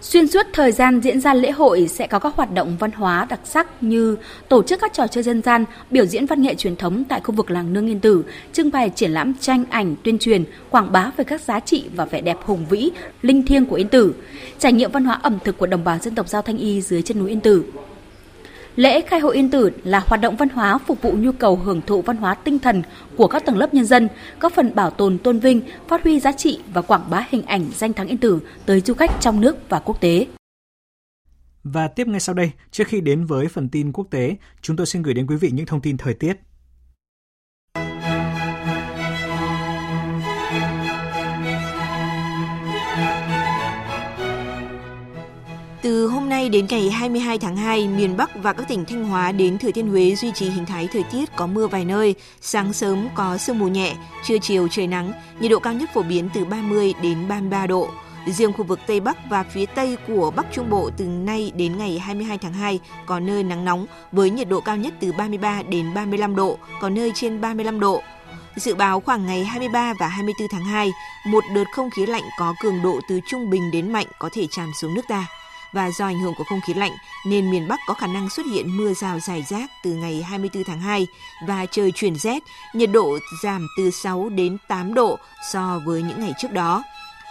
[0.00, 3.26] Xuyên suốt thời gian diễn ra lễ hội sẽ có các hoạt động văn hóa
[3.30, 4.16] đặc sắc như
[4.48, 7.34] tổ chức các trò chơi dân gian, biểu diễn văn nghệ truyền thống tại khu
[7.34, 11.10] vực làng Nương Yên Tử, trưng bày triển lãm tranh ảnh tuyên truyền, quảng bá
[11.16, 12.90] về các giá trị và vẻ đẹp hùng vĩ,
[13.22, 14.14] linh thiêng của Yên Tử,
[14.58, 17.02] trải nghiệm văn hóa ẩm thực của đồng bào dân tộc Giao Thanh Y dưới
[17.02, 17.64] chân núi Yên Tử.
[18.76, 21.80] Lễ khai hội Yên Tử là hoạt động văn hóa phục vụ nhu cầu hưởng
[21.86, 22.82] thụ văn hóa tinh thần
[23.16, 24.08] của các tầng lớp nhân dân,
[24.40, 27.70] góp phần bảo tồn tôn vinh, phát huy giá trị và quảng bá hình ảnh
[27.74, 30.26] danh thắng Yên Tử tới du khách trong nước và quốc tế.
[31.64, 34.86] Và tiếp ngay sau đây, trước khi đến với phần tin quốc tế, chúng tôi
[34.86, 36.36] xin gửi đến quý vị những thông tin thời tiết.
[46.44, 49.70] Nay đến ngày 22 tháng 2, miền Bắc và các tỉnh Thanh Hóa đến Thừa
[49.70, 53.38] Thiên Huế duy trì hình thái thời tiết có mưa vài nơi, sáng sớm có
[53.38, 56.94] sương mù nhẹ, trưa chiều trời nắng, nhiệt độ cao nhất phổ biến từ 30
[57.02, 57.88] đến 33 độ.
[58.26, 61.78] Riêng khu vực Tây Bắc và phía Tây của Bắc Trung Bộ từ nay đến
[61.78, 65.62] ngày 22 tháng 2 có nơi nắng nóng với nhiệt độ cao nhất từ 33
[65.62, 68.02] đến 35 độ, có nơi trên 35 độ.
[68.56, 70.92] Dự báo khoảng ngày 23 và 24 tháng 2,
[71.26, 74.46] một đợt không khí lạnh có cường độ từ trung bình đến mạnh có thể
[74.50, 75.26] tràn xuống nước ta
[75.74, 76.92] và do ảnh hưởng của không khí lạnh
[77.26, 80.64] nên miền Bắc có khả năng xuất hiện mưa rào rải rác từ ngày 24
[80.64, 81.06] tháng 2
[81.46, 82.42] và trời chuyển rét,
[82.74, 85.18] nhiệt độ giảm từ 6 đến 8 độ
[85.52, 86.82] so với những ngày trước đó.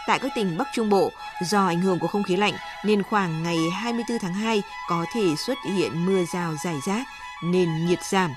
[0.07, 2.53] Tại các tỉnh Bắc Trung Bộ, do ảnh hưởng của không khí lạnh
[2.85, 7.03] nên khoảng ngày 24 tháng 2 có thể xuất hiện mưa rào rải rác
[7.43, 8.31] nên nhiệt giảm.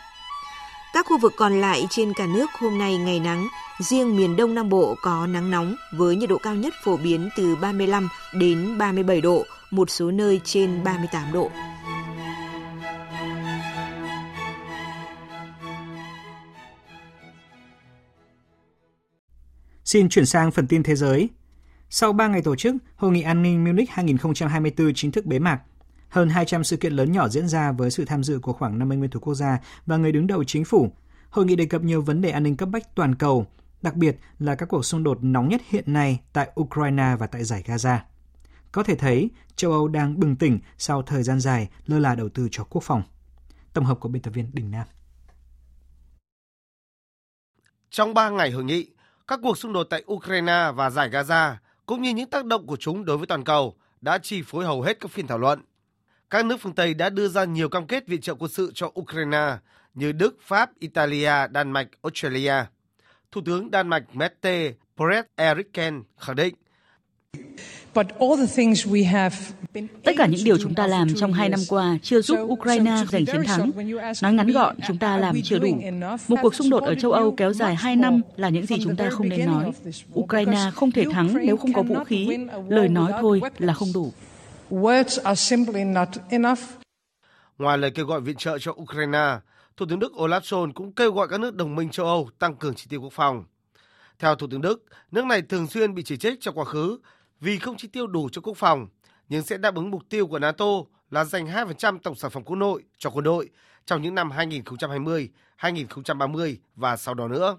[0.92, 4.54] Các khu vực còn lại trên cả nước hôm nay ngày nắng, riêng miền Đông
[4.54, 8.78] Nam Bộ có nắng nóng với nhiệt độ cao nhất phổ biến từ 35 đến
[8.78, 9.44] 37 độ,
[9.76, 11.50] một số nơi trên 38 độ.
[19.84, 21.28] Xin chuyển sang phần tin thế giới.
[21.90, 25.60] Sau 3 ngày tổ chức, Hội nghị an ninh Munich 2024 chính thức bế mạc.
[26.08, 28.98] Hơn 200 sự kiện lớn nhỏ diễn ra với sự tham dự của khoảng 50
[28.98, 30.92] nguyên thủ quốc gia và người đứng đầu chính phủ.
[31.30, 33.46] Hội nghị đề cập nhiều vấn đề an ninh cấp bách toàn cầu,
[33.82, 37.44] đặc biệt là các cuộc xung đột nóng nhất hiện nay tại Ukraine và tại
[37.44, 37.98] giải Gaza.
[38.72, 42.28] Có thể thấy, châu Âu đang bừng tỉnh sau thời gian dài lơ là đầu
[42.28, 43.02] tư cho quốc phòng.
[43.72, 44.86] Tổng hợp của biên tập viên Đình Nam.
[47.90, 48.86] Trong 3 ngày hội nghị,
[49.26, 51.54] các cuộc xung đột tại Ukraine và giải Gaza
[51.86, 54.82] cũng như những tác động của chúng đối với toàn cầu đã chi phối hầu
[54.82, 55.62] hết các phiên thảo luận.
[56.30, 58.92] Các nước phương Tây đã đưa ra nhiều cam kết viện trợ quân sự cho
[59.00, 59.56] Ukraine
[59.94, 62.54] như Đức, Pháp, Italia, Đan Mạch, Australia.
[63.30, 66.54] Thủ tướng Đan Mạch Mette Bret Eriksen khẳng định
[70.02, 73.26] Tất cả những điều chúng ta làm trong hai năm qua chưa giúp Ukraine giành
[73.26, 73.70] chiến thắng.
[74.22, 75.80] Nói ngắn gọn, chúng ta làm chưa đủ.
[76.28, 78.96] Một cuộc xung đột ở châu Âu kéo dài hai năm là những gì chúng
[78.96, 79.72] ta không nên nói.
[80.14, 82.38] Ukraine không thể thắng nếu không có vũ khí.
[82.68, 84.12] Lời nói thôi là không đủ.
[87.58, 89.38] Ngoài lời kêu gọi viện trợ cho Ukraine,
[89.76, 92.56] Thủ tướng Đức Olaf Scholz cũng kêu gọi các nước đồng minh châu Âu tăng
[92.56, 93.44] cường chi tiêu quốc phòng.
[94.18, 96.98] Theo Thủ tướng Đức, nước này thường xuyên bị chỉ trích trong quá khứ
[97.40, 98.88] vì không chi tiêu đủ cho quốc phòng,
[99.28, 100.66] nhưng sẽ đáp ứng mục tiêu của NATO
[101.10, 103.50] là dành 2% tổng sản phẩm quốc nội cho quân đội
[103.86, 107.58] trong những năm 2020, 2030 và sau đó nữa.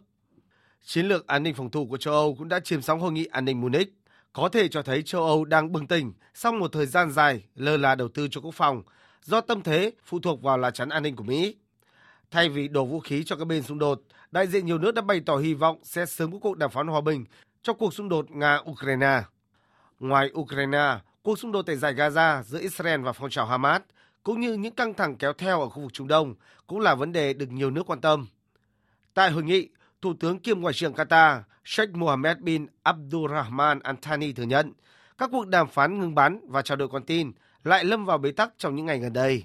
[0.84, 3.26] Chiến lược an ninh phòng thủ của châu Âu cũng đã chiếm sóng hội nghị
[3.26, 3.94] an ninh Munich,
[4.34, 7.78] có thể cho thấy châu Âu đang bừng tỉnh sau một thời gian dài lơ
[7.78, 8.84] là đầu tư cho quốc phòng
[9.24, 11.56] do tâm thế phụ thuộc vào lá chắn an ninh của Mỹ.
[12.32, 15.02] Thay vì đổ vũ khí cho các bên xung đột, đại diện nhiều nước đã
[15.02, 17.26] bày tỏ hy vọng sẽ sớm có cuộc đàm phán hòa bình
[17.62, 19.22] cho cuộc xung đột Nga-Ukraine.
[20.00, 23.82] Ngoài Ukraine, cuộc xung đột tại giải Gaza giữa Israel và phong trào Hamas
[24.24, 26.36] cũng như những căng thẳng kéo theo ở khu vực Trung Đông
[26.68, 28.28] cũng là vấn đề được nhiều nước quan tâm.
[29.14, 29.70] Tại hội nghị,
[30.02, 34.74] Thủ tướng kiêm Ngoại trưởng Qatar Sheikh Mohammed bin Abdulrahman Al Thani thừa nhận
[35.18, 37.32] các cuộc đàm phán ngừng bắn và trao đổi con tin
[37.64, 39.44] lại lâm vào bế tắc trong những ngày gần đây.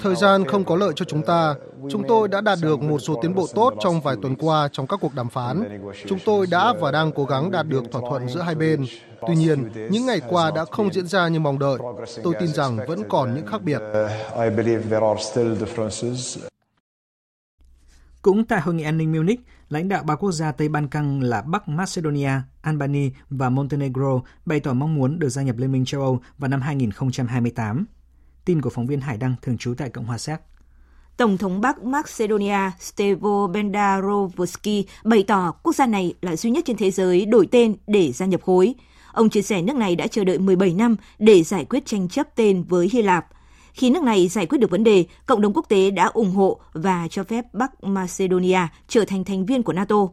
[0.00, 1.54] Thời gian không có lợi cho chúng ta.
[1.90, 4.86] Chúng tôi đã đạt được một số tiến bộ tốt trong vài tuần qua trong
[4.86, 5.80] các cuộc đàm phán.
[6.06, 8.86] Chúng tôi đã và đang cố gắng đạt được thỏa thuận giữa hai bên.
[9.26, 11.78] Tuy nhiên, những ngày qua đã không diễn ra như mong đợi.
[12.22, 13.80] Tôi tin rằng vẫn còn những khác biệt.
[18.22, 21.22] Cũng tại Hội nghị an ninh Munich, lãnh đạo ba quốc gia Tây Ban Căng
[21.22, 22.30] là Bắc Macedonia,
[22.62, 26.48] Albania và Montenegro bày tỏ mong muốn được gia nhập Liên minh châu Âu vào
[26.48, 27.86] năm 2028.
[28.44, 30.40] Tin của phóng viên Hải Đăng thường trú tại Cộng hòa Séc.
[31.16, 36.76] Tổng thống Bắc Macedonia Stevo Bendarovsky bày tỏ quốc gia này là duy nhất trên
[36.76, 38.74] thế giới đổi tên để gia nhập khối.
[39.12, 42.36] Ông chia sẻ nước này đã chờ đợi 17 năm để giải quyết tranh chấp
[42.36, 43.26] tên với Hy Lạp.
[43.72, 46.60] Khi nước này giải quyết được vấn đề, cộng đồng quốc tế đã ủng hộ
[46.72, 50.08] và cho phép Bắc Macedonia trở thành thành viên của NATO.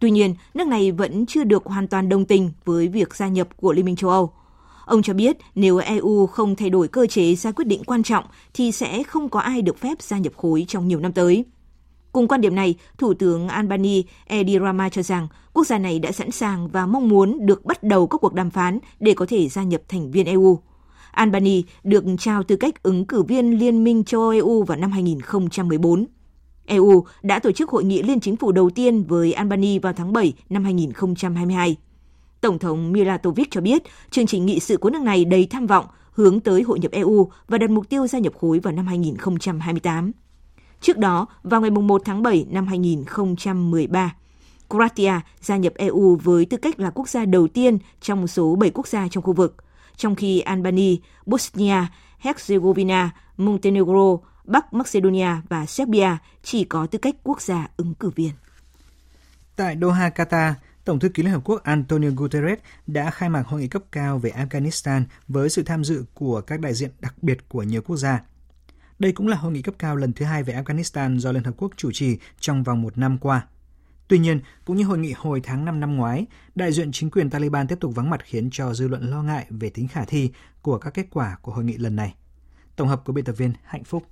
[0.00, 3.48] Tuy nhiên, nước này vẫn chưa được hoàn toàn đồng tình với việc gia nhập
[3.56, 4.32] của Liên minh châu Âu.
[4.86, 8.24] Ông cho biết nếu EU không thay đổi cơ chế ra quyết định quan trọng
[8.54, 11.44] thì sẽ không có ai được phép gia nhập khối trong nhiều năm tới.
[12.12, 16.12] Cùng quan điểm này, Thủ tướng Albany Edi Rama cho rằng quốc gia này đã
[16.12, 19.48] sẵn sàng và mong muốn được bắt đầu các cuộc đàm phán để có thể
[19.48, 20.58] gia nhập thành viên EU.
[21.10, 24.92] Albany được trao tư cách ứng cử viên Liên minh châu Âu EU vào năm
[24.92, 26.06] 2014.
[26.66, 30.12] EU đã tổ chức hội nghị liên chính phủ đầu tiên với Albany vào tháng
[30.12, 31.76] 7 năm 2022.
[32.40, 35.86] Tổng thống Milatovic cho biết chương trình nghị sự của nước này đầy tham vọng
[36.12, 40.12] hướng tới hội nhập EU và đặt mục tiêu gia nhập khối vào năm 2028.
[40.80, 44.14] Trước đó, vào ngày 1 tháng 7 năm 2013,
[44.70, 48.70] Croatia gia nhập EU với tư cách là quốc gia đầu tiên trong số 7
[48.70, 49.56] quốc gia trong khu vực,
[49.96, 50.96] trong khi Albania,
[51.26, 51.86] Bosnia,
[52.22, 58.30] Herzegovina, Montenegro, Bắc Macedonia và Serbia chỉ có tư cách quốc gia ứng cử viên.
[59.56, 60.52] Tại Doha, Qatar,
[60.86, 64.18] Tổng thư ký Liên Hợp Quốc Antonio Guterres đã khai mạc hội nghị cấp cao
[64.18, 67.96] về Afghanistan với sự tham dự của các đại diện đặc biệt của nhiều quốc
[67.96, 68.22] gia.
[68.98, 71.54] Đây cũng là hội nghị cấp cao lần thứ hai về Afghanistan do Liên Hợp
[71.56, 73.46] Quốc chủ trì trong vòng một năm qua.
[74.08, 77.30] Tuy nhiên, cũng như hội nghị hồi tháng 5 năm ngoái, đại diện chính quyền
[77.30, 80.30] Taliban tiếp tục vắng mặt khiến cho dư luận lo ngại về tính khả thi
[80.62, 82.14] của các kết quả của hội nghị lần này.
[82.76, 84.06] Tổng hợp của biên tập viên Hạnh Phúc.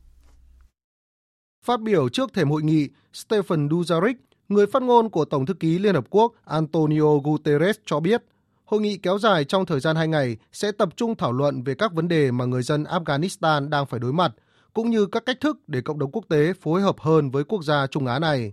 [1.64, 4.14] Phát biểu trước thềm hội nghị, Stephen Dujarric,
[4.48, 8.22] người phát ngôn của Tổng thư ký Liên Hợp Quốc Antonio Guterres cho biết,
[8.64, 11.74] hội nghị kéo dài trong thời gian 2 ngày sẽ tập trung thảo luận về
[11.74, 14.32] các vấn đề mà người dân Afghanistan đang phải đối mặt,
[14.72, 17.64] cũng như các cách thức để cộng đồng quốc tế phối hợp hơn với quốc
[17.64, 18.52] gia Trung Á này.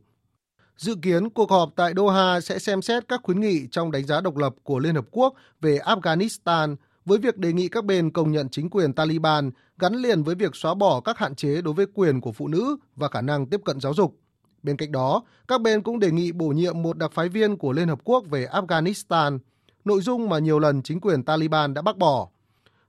[0.78, 4.22] Dự kiến cuộc họp tại Doha sẽ xem xét các khuyến nghị trong đánh giá
[4.22, 6.76] độc lập của Liên Hợp Quốc về Afghanistan
[7.06, 10.56] với việc đề nghị các bên công nhận chính quyền Taliban gắn liền với việc
[10.56, 13.62] xóa bỏ các hạn chế đối với quyền của phụ nữ và khả năng tiếp
[13.66, 14.21] cận giáo dục.
[14.64, 17.72] Bên cạnh đó, các bên cũng đề nghị bổ nhiệm một đặc phái viên của
[17.72, 19.40] Liên Hợp Quốc về Afghanistan,
[19.86, 22.28] nội dung mà nhiều lần chính quyền Taliban đã bác bỏ.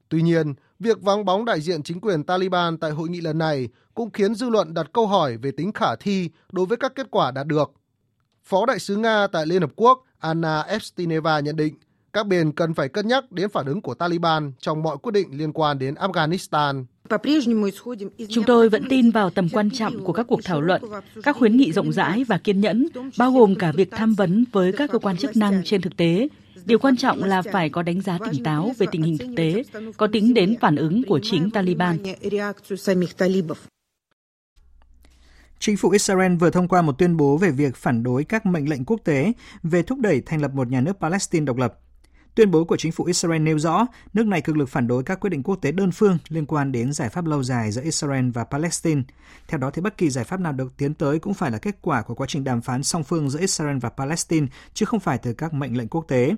[0.08, 3.68] Tuy nhiên, việc vắng bóng đại diện chính quyền Taliban tại hội nghị lần này
[3.94, 7.06] cũng khiến dư luận đặt câu hỏi về tính khả thi đối với các kết
[7.10, 7.72] quả đạt được.
[8.42, 11.74] Phó đại sứ Nga tại Liên Hợp Quốc Anna Evstineva nhận định
[12.12, 15.28] các bên cần phải cân nhắc đến phản ứng của Taliban trong mọi quyết định
[15.38, 16.84] liên quan đến Afghanistan.
[18.28, 20.82] Chúng tôi vẫn tin vào tầm quan trọng của các cuộc thảo luận,
[21.22, 24.72] các khuyến nghị rộng rãi và kiên nhẫn, bao gồm cả việc tham vấn với
[24.72, 26.28] các cơ quan chức năng trên thực tế.
[26.64, 29.62] Điều quan trọng là phải có đánh giá tỉnh táo về tình hình thực tế,
[29.96, 31.98] có tính đến phản ứng của chính Taliban.
[35.58, 38.68] Chính phủ Israel vừa thông qua một tuyên bố về việc phản đối các mệnh
[38.68, 41.81] lệnh quốc tế về thúc đẩy thành lập một nhà nước Palestine độc lập.
[42.34, 45.20] Tuyên bố của chính phủ Israel nêu rõ nước này cực lực phản đối các
[45.20, 48.30] quyết định quốc tế đơn phương liên quan đến giải pháp lâu dài giữa Israel
[48.30, 49.02] và Palestine.
[49.48, 51.76] Theo đó, thì bất kỳ giải pháp nào được tiến tới cũng phải là kết
[51.82, 55.18] quả của quá trình đàm phán song phương giữa Israel và Palestine, chứ không phải
[55.18, 56.34] từ các mệnh lệnh quốc tế.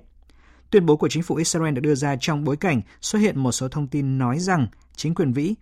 [0.69, 3.51] Tuyên bố của chính phủ Israel được đưa ra trong bối cảnh xuất hiện một
[3.51, 5.55] số thông tin nói rằng chính quyền Vĩ,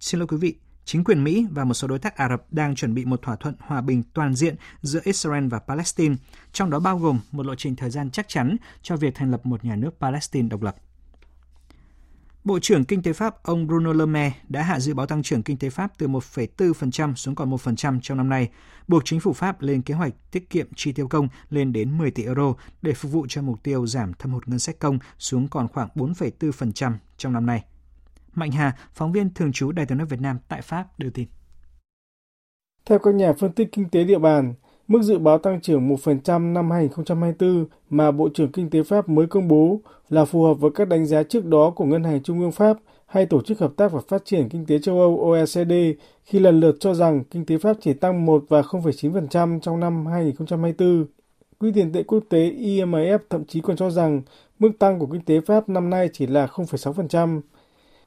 [0.00, 0.54] xin lỗi quý vị,
[0.90, 3.36] chính quyền Mỹ và một số đối tác Ả Rập đang chuẩn bị một thỏa
[3.36, 6.14] thuận hòa bình toàn diện giữa Israel và Palestine,
[6.52, 9.46] trong đó bao gồm một lộ trình thời gian chắc chắn cho việc thành lập
[9.46, 10.76] một nhà nước Palestine độc lập.
[12.44, 15.42] Bộ trưởng Kinh tế Pháp ông Bruno Le Maire đã hạ dự báo tăng trưởng
[15.42, 18.48] kinh tế Pháp từ 1,4% xuống còn 1% trong năm nay,
[18.88, 22.10] buộc chính phủ Pháp lên kế hoạch tiết kiệm chi tiêu công lên đến 10
[22.10, 25.48] tỷ euro để phục vụ cho mục tiêu giảm thâm hụt ngân sách công xuống
[25.48, 27.64] còn khoảng 4,4% trong năm nay.
[28.34, 31.28] Mạnh Hà, phóng viên thường trú Đài tiếng nói Việt Nam tại Pháp đưa tin.
[32.86, 34.54] Theo các nhà phân tích kinh tế địa bàn,
[34.88, 39.26] mức dự báo tăng trưởng 1% năm 2024 mà Bộ trưởng Kinh tế Pháp mới
[39.26, 42.40] công bố là phù hợp với các đánh giá trước đó của Ngân hàng Trung
[42.40, 45.72] ương Pháp hay Tổ chức Hợp tác và Phát triển Kinh tế châu Âu OECD
[46.24, 50.06] khi lần lượt cho rằng kinh tế Pháp chỉ tăng 1 và 0,9% trong năm
[50.06, 51.06] 2024.
[51.58, 54.22] Quỹ tiền tệ quốc tế IMF thậm chí còn cho rằng
[54.58, 57.40] mức tăng của kinh tế Pháp năm nay chỉ là 0,6%.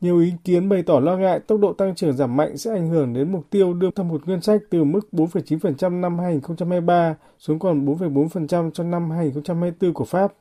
[0.04, 2.88] Nhiều ý kiến bày tỏ lo ngại tốc độ tăng trưởng giảm mạnh sẽ ảnh
[2.88, 7.60] hưởng đến mục tiêu đưa thâm hụt ngân sách từ mức 4,9% năm 2023 xuống
[7.60, 10.34] còn 4,4% trong năm 2024 của Pháp.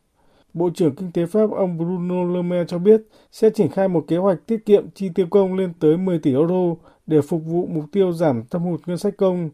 [0.55, 4.05] Bộ trưởng Kinh tế Pháp ông Bruno Le Maire cho biết sẽ triển khai một
[4.09, 6.75] kế hoạch tiết kiệm chi tiêu công lên tới 10 tỷ euro
[7.07, 9.51] để phục vụ mục tiêu giảm thâm hụt ngân sách công.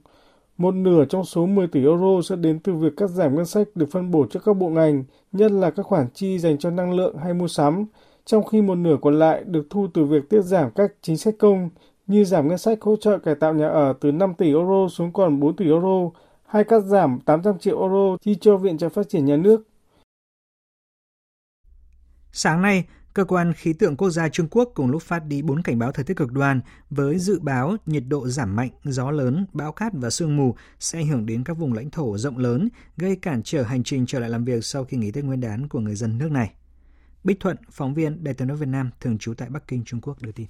[0.59, 3.69] Một nửa trong số 10 tỷ euro sẽ đến từ việc cắt giảm ngân sách
[3.75, 6.95] được phân bổ cho các bộ ngành, nhất là các khoản chi dành cho năng
[6.95, 7.87] lượng hay mua sắm,
[8.29, 11.35] trong khi một nửa còn lại được thu từ việc tiết giảm các chính sách
[11.39, 11.71] công
[12.07, 15.13] như giảm ngân sách hỗ trợ cải tạo nhà ở từ 5 tỷ euro xuống
[15.13, 16.11] còn 4 tỷ euro
[16.47, 19.63] hay cắt giảm 800 triệu euro chi cho Viện trợ Phát triển Nhà nước.
[22.33, 25.63] Sáng nay, Cơ quan Khí tượng Quốc gia Trung Quốc cùng lúc phát đi 4
[25.63, 26.61] cảnh báo thời tiết cực đoan
[26.91, 30.99] với dự báo nhiệt độ giảm mạnh, gió lớn, bão cát và sương mù sẽ
[30.99, 34.19] ảnh hưởng đến các vùng lãnh thổ rộng lớn, gây cản trở hành trình trở
[34.19, 36.51] lại làm việc sau khi nghỉ Tết Nguyên đán của người dân nước này.
[37.29, 40.01] Bích Thuận, phóng viên Đài tiếng nói Việt Nam thường trú tại Bắc Kinh, Trung
[40.01, 40.47] Quốc đưa tin.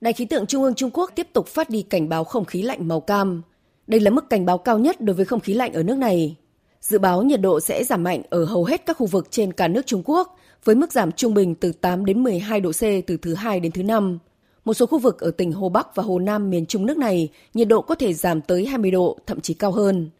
[0.00, 2.62] Đài khí tượng Trung ương Trung Quốc tiếp tục phát đi cảnh báo không khí
[2.62, 3.42] lạnh màu cam.
[3.86, 6.36] Đây là mức cảnh báo cao nhất đối với không khí lạnh ở nước này.
[6.80, 9.68] Dự báo nhiệt độ sẽ giảm mạnh ở hầu hết các khu vực trên cả
[9.68, 13.16] nước Trung Quốc, với mức giảm trung bình từ 8 đến 12 độ C từ
[13.16, 14.18] thứ hai đến thứ năm.
[14.64, 17.28] Một số khu vực ở tỉnh Hồ Bắc và Hồ Nam miền Trung nước này,
[17.54, 20.10] nhiệt độ có thể giảm tới 20 độ, thậm chí cao hơn.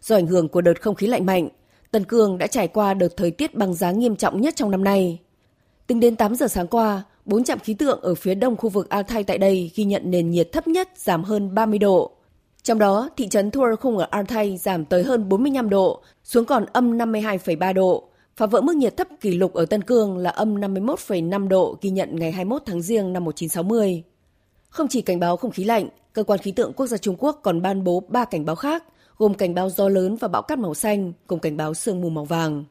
[0.00, 1.48] Do ảnh hưởng của đợt không khí lạnh mạnh,
[1.90, 4.84] Tân Cương đã trải qua đợt thời tiết băng giá nghiêm trọng nhất trong năm
[4.84, 5.20] nay.
[5.86, 8.88] Tính đến 8 giờ sáng qua, bốn trạm khí tượng ở phía đông khu vực
[8.88, 12.10] Altai tại đây ghi nhận nền nhiệt thấp nhất giảm hơn 30 độ.
[12.62, 16.66] Trong đó, thị trấn Thua Khung ở Altai giảm tới hơn 45 độ, xuống còn
[16.72, 20.56] âm 52,3 độ, phá vỡ mức nhiệt thấp kỷ lục ở Tân Cương là âm
[20.56, 24.02] 51,5 độ ghi nhận ngày 21 tháng Giêng năm 1960.
[24.68, 27.40] Không chỉ cảnh báo không khí lạnh, cơ quan khí tượng quốc gia Trung Quốc
[27.42, 28.84] còn ban bố 3 cảnh báo khác,
[29.18, 32.10] gồm cảnh báo gió lớn và bão cát màu xanh, cùng cảnh báo sương mù
[32.10, 32.64] màu vàng.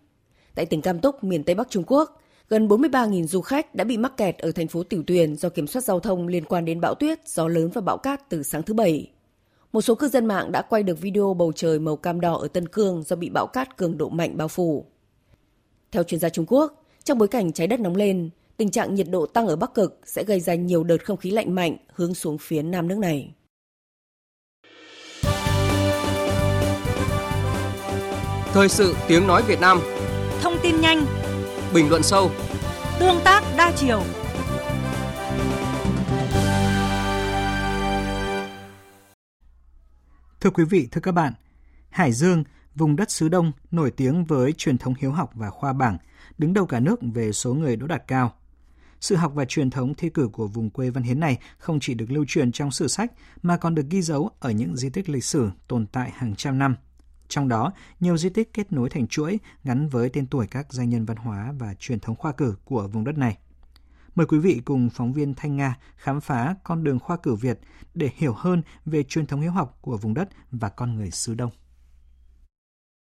[0.56, 3.98] Tại tỉnh Cam Túc, miền Tây Bắc Trung Quốc, gần 43.000 du khách đã bị
[3.98, 6.82] mắc kẹt ở thành phố Tiểu Tuyền do kiểm soát giao thông liên quan đến
[6.82, 9.12] bão tuyết, gió lớn và bão cát từ sáng thứ Bảy.
[9.72, 12.48] Một số cư dân mạng đã quay được video bầu trời màu cam đỏ ở
[12.48, 14.86] Tân Cương do bị bão cát cường độ mạnh bao phủ.
[15.92, 19.08] Theo chuyên gia Trung Quốc, trong bối cảnh trái đất nóng lên, tình trạng nhiệt
[19.10, 22.14] độ tăng ở Bắc Cực sẽ gây ra nhiều đợt không khí lạnh mạnh hướng
[22.14, 23.34] xuống phía nam nước này.
[28.56, 29.80] Thời sự tiếng nói Việt Nam
[30.42, 31.06] Thông tin nhanh
[31.74, 32.32] Bình luận sâu
[33.00, 34.04] Tương tác đa chiều
[40.42, 41.34] Thưa quý vị, thưa các bạn,
[41.90, 42.44] Hải Dương,
[42.76, 45.98] vùng đất xứ Đông nổi tiếng với truyền thống hiếu học và khoa bảng,
[46.38, 48.34] đứng đầu cả nước về số người đỗ đạt cao.
[49.02, 51.94] Sự học và truyền thống thi cử của vùng quê Văn Hiến này không chỉ
[51.94, 55.10] được lưu truyền trong sử sách mà còn được ghi dấu ở những di tích
[55.10, 56.76] lịch sử tồn tại hàng trăm năm.
[57.28, 60.90] Trong đó, nhiều di tích kết nối thành chuỗi gắn với tên tuổi các danh
[60.90, 63.38] nhân văn hóa và truyền thống khoa cử của vùng đất này.
[64.16, 67.60] Mời quý vị cùng phóng viên Thanh Nga khám phá con đường khoa cử Việt
[67.94, 71.34] để hiểu hơn về truyền thống hiếu học của vùng đất và con người xứ
[71.34, 71.52] Đông.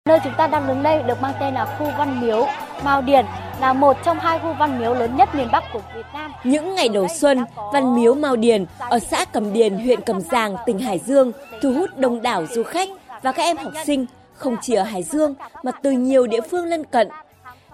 [0.09, 2.45] Nơi chúng ta đang đứng đây được mang tên là khu Văn Miếu,
[2.83, 3.25] Mao Điền
[3.59, 6.31] là một trong hai khu văn miếu lớn nhất miền Bắc của Việt Nam.
[6.43, 7.37] Những ngày đầu xuân,
[7.73, 11.73] Văn Miếu Mao Điền ở xã Cẩm Điền, huyện Cẩm Giàng, tỉnh Hải Dương thu
[11.73, 12.89] hút đông đảo du khách
[13.21, 16.65] và các em học sinh không chỉ ở Hải Dương mà từ nhiều địa phương
[16.65, 17.07] lân cận.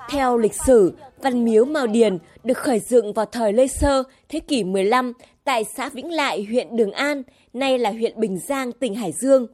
[0.09, 4.39] Theo lịch sử, Văn Miếu Mào Điền được khởi dựng vào thời Lê Sơ, thế
[4.39, 7.23] kỷ 15 tại xã Vĩnh Lại, huyện Đường An,
[7.53, 9.47] nay là huyện Bình Giang, tỉnh Hải Dương.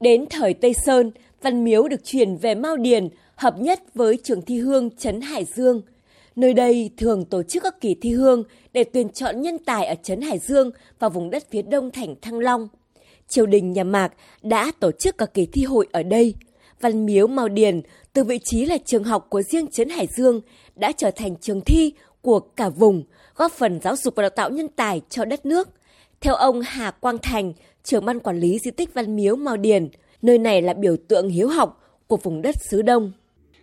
[0.00, 1.10] Đến thời Tây Sơn,
[1.42, 5.44] Văn Miếu được chuyển về Mao Điền, hợp nhất với trường thi hương Trấn Hải
[5.44, 5.82] Dương.
[6.36, 9.94] Nơi đây thường tổ chức các kỳ thi hương để tuyển chọn nhân tài ở
[10.02, 12.68] Trấn Hải Dương và vùng đất phía đông thành Thăng Long.
[13.30, 14.12] Triều đình nhà Mạc
[14.42, 16.34] đã tổ chức các kỳ thi hội ở đây.
[16.80, 17.80] Văn Miếu Mao Điền
[18.12, 20.40] từ vị trí là trường học của riêng Trấn Hải Dương
[20.76, 23.02] đã trở thành trường thi của cả vùng,
[23.36, 25.68] góp phần giáo dục và đào tạo nhân tài cho đất nước.
[26.20, 27.52] Theo ông Hà Quang Thành,
[27.84, 29.88] trưởng ban quản lý di tích Văn Miếu Mao Điền,
[30.22, 33.12] nơi này là biểu tượng hiếu học của vùng đất xứ Đông.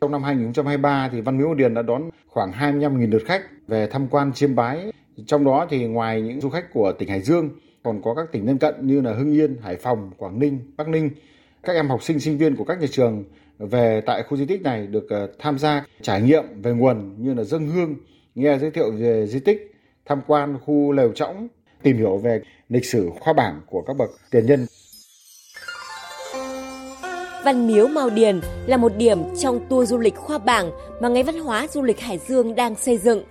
[0.01, 3.87] Trong năm 2023 thì Văn Miếu Mao Điền đã đón khoảng 25.000 lượt khách về
[3.91, 4.91] tham quan chiêm bái.
[5.27, 7.49] Trong đó thì ngoài những du khách của tỉnh Hải Dương
[7.87, 10.87] còn có các tỉnh lân cận như là Hưng Yên, Hải Phòng, Quảng Ninh, Bắc
[10.87, 11.09] Ninh.
[11.63, 13.23] Các em học sinh sinh viên của các nhà trường
[13.59, 17.33] về tại khu di tích này được ờ, tham gia trải nghiệm về nguồn như
[17.33, 17.95] là dân hương,
[18.35, 19.75] nghe giới thiệu về di tích,
[20.05, 21.47] tham quan khu lều trõng,
[21.83, 24.65] tìm hiểu về lịch sử khoa bảng của các bậc tiền nhân.
[27.45, 30.71] Văn Miếu Mao Điền là một điểm trong tour du lịch khoa bảng
[31.01, 33.23] mà ngành Văn hóa Du lịch Hải Dương đang xây dựng.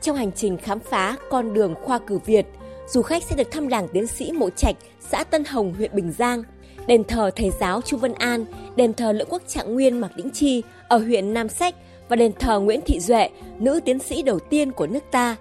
[0.00, 2.46] Trong hành trình khám phá con đường khoa cử Việt,
[2.88, 6.12] du khách sẽ được thăm làng tiến sĩ Mộ Trạch, xã Tân Hồng, huyện Bình
[6.18, 6.42] Giang,
[6.86, 8.44] đền thờ thầy giáo Chu Văn An,
[8.76, 11.74] đền thờ Lữ Quốc Trạng Nguyên Mạc Đĩnh Chi ở huyện Nam Sách
[12.08, 13.28] và đền thờ Nguyễn Thị Duệ,
[13.58, 15.36] nữ tiến sĩ đầu tiên của nước ta.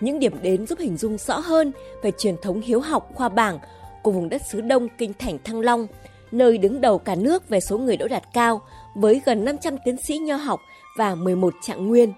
[0.00, 1.72] Những điểm đến giúp hình dung rõ hơn
[2.02, 3.58] về truyền thống hiếu học khoa bảng
[4.02, 5.86] của vùng đất xứ Đông kinh thành Thăng Long,
[6.32, 8.60] nơi đứng đầu cả nước về số người đỗ đạt cao
[8.94, 10.60] với gần 500 tiến sĩ nho học
[10.98, 12.12] và 11 trạng nguyên.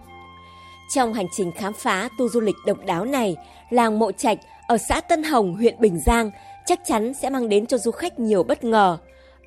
[0.94, 3.36] Trong hành trình khám phá tour du lịch độc đáo này,
[3.70, 4.38] làng Mộ Trạch
[4.68, 6.30] ở xã Tân Hồng, huyện Bình Giang
[6.66, 8.98] chắc chắn sẽ mang đến cho du khách nhiều bất ngờ.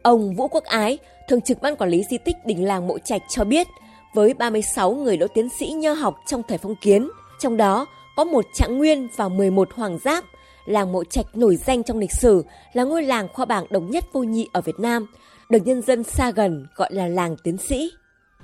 [0.03, 0.97] Ông Vũ Quốc Ái,
[1.29, 3.67] thường trực ban quản lý di tích đình làng Mộ Trạch cho biết,
[4.13, 7.09] với 36 người đỗ tiến sĩ nho học trong thời phong kiến,
[7.39, 10.23] trong đó có một trạng nguyên và 11 hoàng giáp,
[10.65, 12.43] làng Mộ Trạch nổi danh trong lịch sử
[12.73, 15.07] là ngôi làng khoa bảng độc nhất vô nhị ở Việt Nam,
[15.49, 17.91] được nhân dân xa gần gọi là làng tiến sĩ.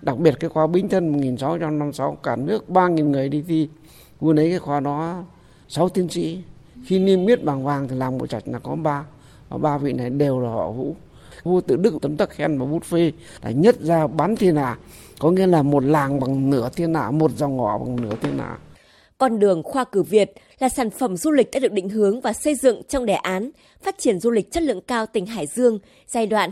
[0.01, 3.69] Đặc biệt cái khoa Bính Thân 1656 cả nước 3.000 người đi thi,
[4.19, 5.23] vừa lấy cái khoa đó
[5.67, 6.39] 6 tiến sĩ.
[6.87, 9.05] Khi niêm yết bằng vàng thì làng bộ Trạch là có ba
[9.49, 10.95] và ba vị này đều là họ Vũ.
[11.43, 13.11] Vua tự Đức tấm tắc khen và bút phê
[13.43, 14.77] là nhất ra bắn thiên hạ,
[15.19, 18.37] có nghĩa là một làng bằng nửa thiên hạ, một dòng họ bằng nửa thiên
[18.37, 18.57] hạ.
[19.17, 22.33] Con đường khoa cử Việt là sản phẩm du lịch đã được định hướng và
[22.33, 25.79] xây dựng trong đề án phát triển du lịch chất lượng cao tỉnh Hải Dương
[26.07, 26.51] giai đoạn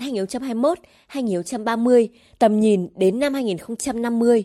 [1.11, 2.07] 2021-2030,
[2.39, 4.43] tầm nhìn đến năm 2050.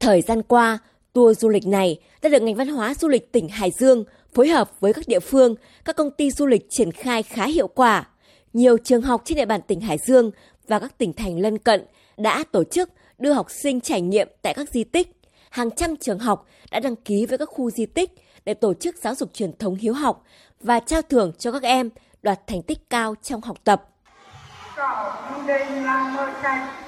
[0.00, 0.78] Thời gian qua,
[1.12, 4.04] tour du lịch này đã được ngành văn hóa du lịch tỉnh Hải Dương
[4.34, 5.54] phối hợp với các địa phương,
[5.84, 8.08] các công ty du lịch triển khai khá hiệu quả.
[8.52, 10.30] Nhiều trường học trên địa bàn tỉnh Hải Dương
[10.68, 11.84] và các tỉnh thành lân cận
[12.16, 15.08] đã tổ chức đưa học sinh trải nghiệm tại các di tích.
[15.50, 18.10] Hàng trăm trường học đã đăng ký với các khu di tích
[18.44, 20.24] để tổ chức giáo dục truyền thống hiếu học
[20.60, 21.90] và trao thưởng cho các em
[22.22, 23.88] đoạt thành tích cao trong học tập.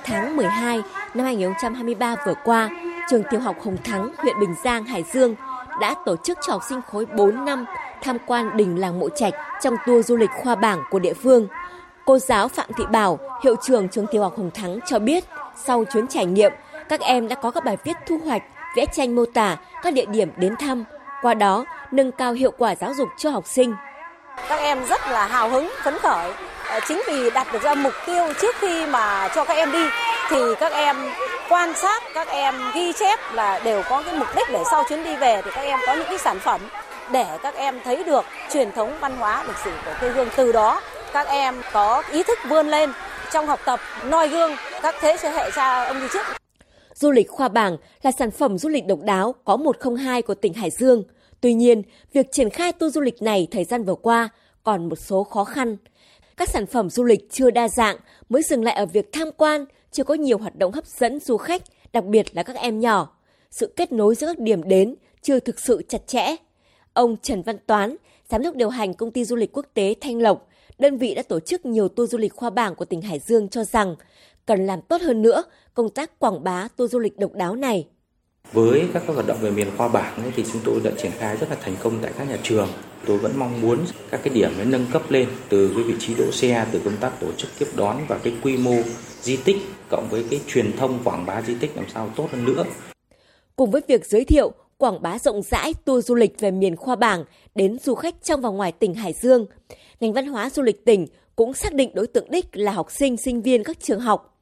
[0.05, 0.81] Tháng 12
[1.15, 2.71] năm 2023 vừa qua,
[3.11, 5.35] trường tiểu học Hồng Thắng, huyện Bình Giang, Hải Dương
[5.81, 7.65] đã tổ chức cho học sinh khối 4 năm
[8.03, 11.49] tham quan đình làng Mộ Trạch trong tour du lịch khoa bảng của địa phương.
[12.05, 15.25] Cô giáo Phạm Thị Bảo, hiệu trưởng trường tiểu học Hồng Thắng cho biết,
[15.57, 16.53] sau chuyến trải nghiệm,
[16.89, 18.43] các em đã có các bài viết thu hoạch,
[18.77, 20.85] vẽ tranh mô tả các địa điểm đến thăm,
[21.23, 23.75] qua đó nâng cao hiệu quả giáo dục cho học sinh.
[24.49, 26.33] Các em rất là hào hứng, phấn khởi.
[26.69, 29.85] Ờ, chính vì đặt được ra mục tiêu trước khi mà cho các em đi
[30.29, 30.97] thì các em
[31.49, 35.05] quan sát, các em ghi chép là đều có cái mục đích để sau chuyến
[35.05, 36.61] đi về thì các em có những cái sản phẩm
[37.13, 40.53] để các em thấy được truyền thống văn hóa lịch sử của quê hương từ
[40.53, 40.81] đó
[41.13, 42.91] các em có ý thức vươn lên
[43.33, 46.27] trong học tập noi gương các thế hệ cha ông đi trước.
[46.95, 50.55] Du lịch Khoa Bảng là sản phẩm du lịch độc đáo có 102 của tỉnh
[50.55, 51.05] Hải Dương.
[51.41, 51.83] Tuy nhiên,
[52.13, 54.29] việc triển khai tour du lịch này thời gian vừa qua
[54.63, 55.77] còn một số khó khăn.
[56.37, 57.97] Các sản phẩm du lịch chưa đa dạng
[58.29, 59.65] mới dừng lại ở việc tham quan,
[59.97, 63.17] chưa có nhiều hoạt động hấp dẫn du khách, đặc biệt là các em nhỏ.
[63.51, 66.37] Sự kết nối giữa các điểm đến chưa thực sự chặt chẽ.
[66.93, 67.97] Ông Trần Văn Toán,
[68.29, 71.23] giám đốc điều hành công ty du lịch quốc tế Thanh Lộc, đơn vị đã
[71.23, 73.97] tổ chức nhiều tour du lịch khoa bảng của tỉnh Hải Dương cho rằng
[74.47, 75.45] cần làm tốt hơn nữa
[75.75, 77.87] công tác quảng bá tour du lịch độc đáo này.
[78.53, 81.37] Với các hoạt động về miền khoa bảng ấy, thì chúng tôi đã triển khai
[81.37, 82.69] rất là thành công tại các nhà trường.
[83.07, 83.79] Tôi vẫn mong muốn
[84.11, 86.97] các cái điểm ấy nâng cấp lên từ cái vị trí đỗ xe, từ công
[86.97, 88.75] tác tổ chức tiếp đón và cái quy mô
[89.23, 89.57] di tích
[89.89, 92.65] cộng với cái truyền thông quảng bá di tích làm sao tốt hơn nữa.
[93.57, 96.97] Cùng với việc giới thiệu, quảng bá rộng rãi tour du lịch về miền khoa
[96.97, 97.25] bảng
[97.55, 99.47] đến du khách trong và ngoài tỉnh Hải Dương,
[100.01, 103.17] ngành văn hóa du lịch tỉnh cũng xác định đối tượng đích là học sinh,
[103.17, 104.33] sinh viên các trường học.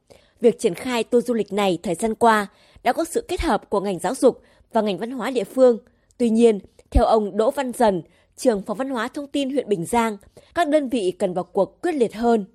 [0.41, 2.47] Việc triển khai tour du lịch này thời gian qua
[2.85, 4.41] đã có sự kết hợp của ngành giáo dục
[4.73, 5.77] và ngành văn hóa địa phương.
[6.17, 6.59] Tuy nhiên,
[6.91, 8.01] theo ông Đỗ Văn Dần,
[8.37, 10.17] trường phòng văn hóa thông tin huyện Bình Giang,
[10.55, 12.45] các đơn vị cần vào cuộc quyết liệt hơn.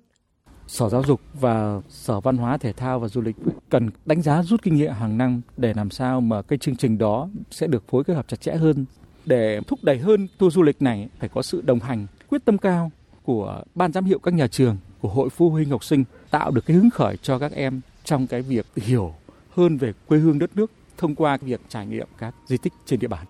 [0.67, 3.35] Sở Giáo dục và Sở Văn hóa Thể thao và Du lịch
[3.69, 6.97] cần đánh giá rút kinh nghiệm hàng năm để làm sao mà cái chương trình
[6.97, 8.85] đó sẽ được phối kết hợp chặt chẽ hơn
[9.25, 12.57] để thúc đẩy hơn tour du lịch này phải có sự đồng hành quyết tâm
[12.57, 12.91] cao
[13.23, 16.65] của ban giám hiệu các nhà trường, của hội phụ huynh học sinh tạo được
[16.65, 19.13] cái hứng khởi cho các em trong cái việc hiểu
[19.55, 22.99] hơn về quê hương đất nước thông qua việc trải nghiệm các di tích trên
[22.99, 23.25] địa bàn.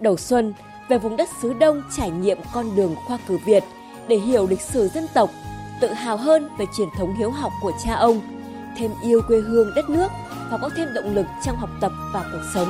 [0.00, 0.52] Đầu xuân,
[0.88, 3.64] về vùng đất xứ Đông trải nghiệm con đường khoa cử Việt
[4.08, 5.30] để hiểu lịch sử dân tộc,
[5.80, 8.20] tự hào hơn về truyền thống hiếu học của cha ông,
[8.76, 10.08] thêm yêu quê hương đất nước
[10.50, 12.68] và có thêm động lực trong học tập và cuộc sống.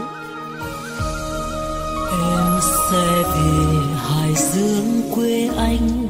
[2.12, 2.60] Em
[2.90, 6.08] sẽ về Hải Dương quê anh,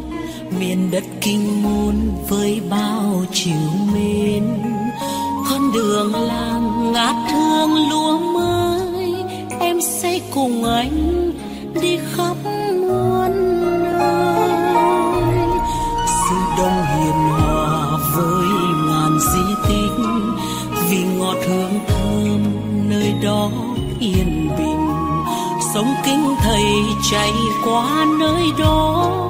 [0.58, 1.94] miền đất kinh môn
[2.28, 4.44] với bao chiều mến
[5.60, 9.14] con đường làng ngát hương lúa mới.
[9.60, 11.32] Em sẽ cùng anh
[11.82, 12.36] đi khắp
[12.80, 14.50] muôn nơi.
[16.06, 18.46] Sự đông hiền hòa với
[18.86, 20.04] ngàn di tích,
[20.90, 22.42] vì ngọt hương thơm
[22.88, 23.50] nơi đó
[24.00, 24.88] yên bình.
[25.74, 26.64] Sống kính thầy
[27.10, 27.32] chạy
[27.64, 29.29] qua nơi đó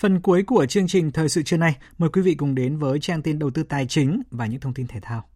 [0.00, 2.98] Phần cuối của chương trình Thời sự trưa nay, mời quý vị cùng đến với
[3.00, 5.28] trang tin đầu tư tài chính và những thông tin thể thao.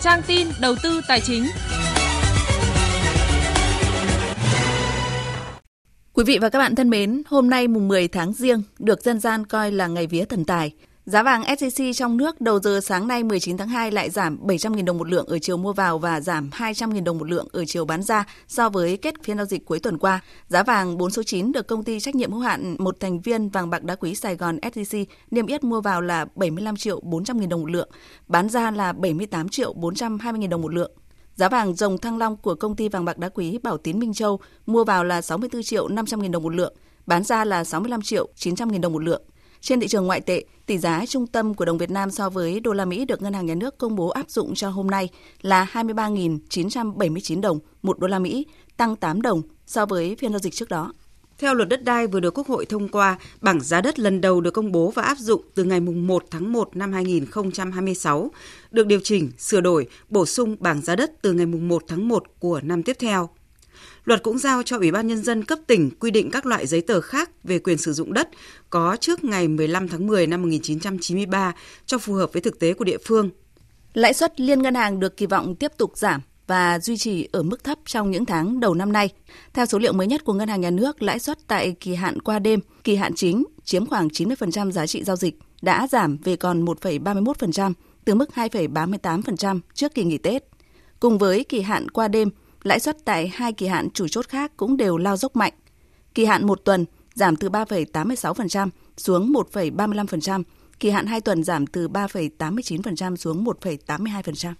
[0.00, 1.44] Trang tin đầu tư tài chính.
[6.12, 9.20] Quý vị và các bạn thân mến, hôm nay mùng 10 tháng Giêng được dân
[9.20, 10.72] gian coi là ngày vía thần tài.
[11.08, 14.84] Giá vàng SJC trong nước đầu giờ sáng nay 19 tháng 2 lại giảm 700.000
[14.84, 17.84] đồng một lượng ở chiều mua vào và giảm 200.000 đồng một lượng ở chiều
[17.84, 20.20] bán ra so với kết phiên giao dịch cuối tuần qua.
[20.48, 23.48] Giá vàng 4 số 9 được công ty trách nhiệm hữu hạn một thành viên
[23.48, 27.48] vàng bạc đá quý Sài Gòn SJC niêm yết mua vào là 75 triệu 400.000
[27.48, 27.90] đồng một lượng,
[28.26, 30.92] bán ra là 78 triệu 420.000 đồng một lượng.
[31.34, 34.14] Giá vàng dòng thăng long của công ty vàng bạc đá quý Bảo Tín Minh
[34.14, 36.74] Châu mua vào là 64 triệu 500 000 đồng một lượng,
[37.06, 39.22] bán ra là 65 triệu 900 000 đồng một lượng.
[39.60, 42.60] Trên thị trường ngoại tệ, tỷ giá trung tâm của đồng Việt Nam so với
[42.60, 45.08] đô la Mỹ được Ngân hàng Nhà nước công bố áp dụng cho hôm nay
[45.42, 48.46] là 23.979 đồng một đô la Mỹ,
[48.76, 50.92] tăng 8 đồng so với phiên giao dịch trước đó.
[51.38, 54.40] Theo luật đất đai vừa được Quốc hội thông qua, bảng giá đất lần đầu
[54.40, 58.30] được công bố và áp dụng từ ngày 1 tháng 1 năm 2026,
[58.70, 62.24] được điều chỉnh, sửa đổi, bổ sung bảng giá đất từ ngày 1 tháng 1
[62.38, 63.28] của năm tiếp theo.
[64.08, 66.80] Luật cũng giao cho Ủy ban Nhân dân cấp tỉnh quy định các loại giấy
[66.80, 68.28] tờ khác về quyền sử dụng đất
[68.70, 71.54] có trước ngày 15 tháng 10 năm 1993
[71.86, 73.30] cho phù hợp với thực tế của địa phương.
[73.94, 77.42] Lãi suất liên ngân hàng được kỳ vọng tiếp tục giảm và duy trì ở
[77.42, 79.08] mức thấp trong những tháng đầu năm nay.
[79.52, 82.20] Theo số liệu mới nhất của Ngân hàng Nhà nước, lãi suất tại kỳ hạn
[82.20, 86.36] qua đêm, kỳ hạn chính chiếm khoảng 90% giá trị giao dịch đã giảm về
[86.36, 87.72] còn 1,31%
[88.04, 90.44] từ mức 2,38% trước kỳ nghỉ Tết.
[91.00, 92.30] Cùng với kỳ hạn qua đêm,
[92.62, 95.52] lãi suất tại hai kỳ hạn chủ chốt khác cũng đều lao dốc mạnh.
[96.14, 96.84] Kỳ hạn một tuần
[97.14, 100.42] giảm từ 3,86% xuống 1,35%,
[100.80, 104.52] kỳ hạn 2 tuần giảm từ 3,89% xuống 1,82%.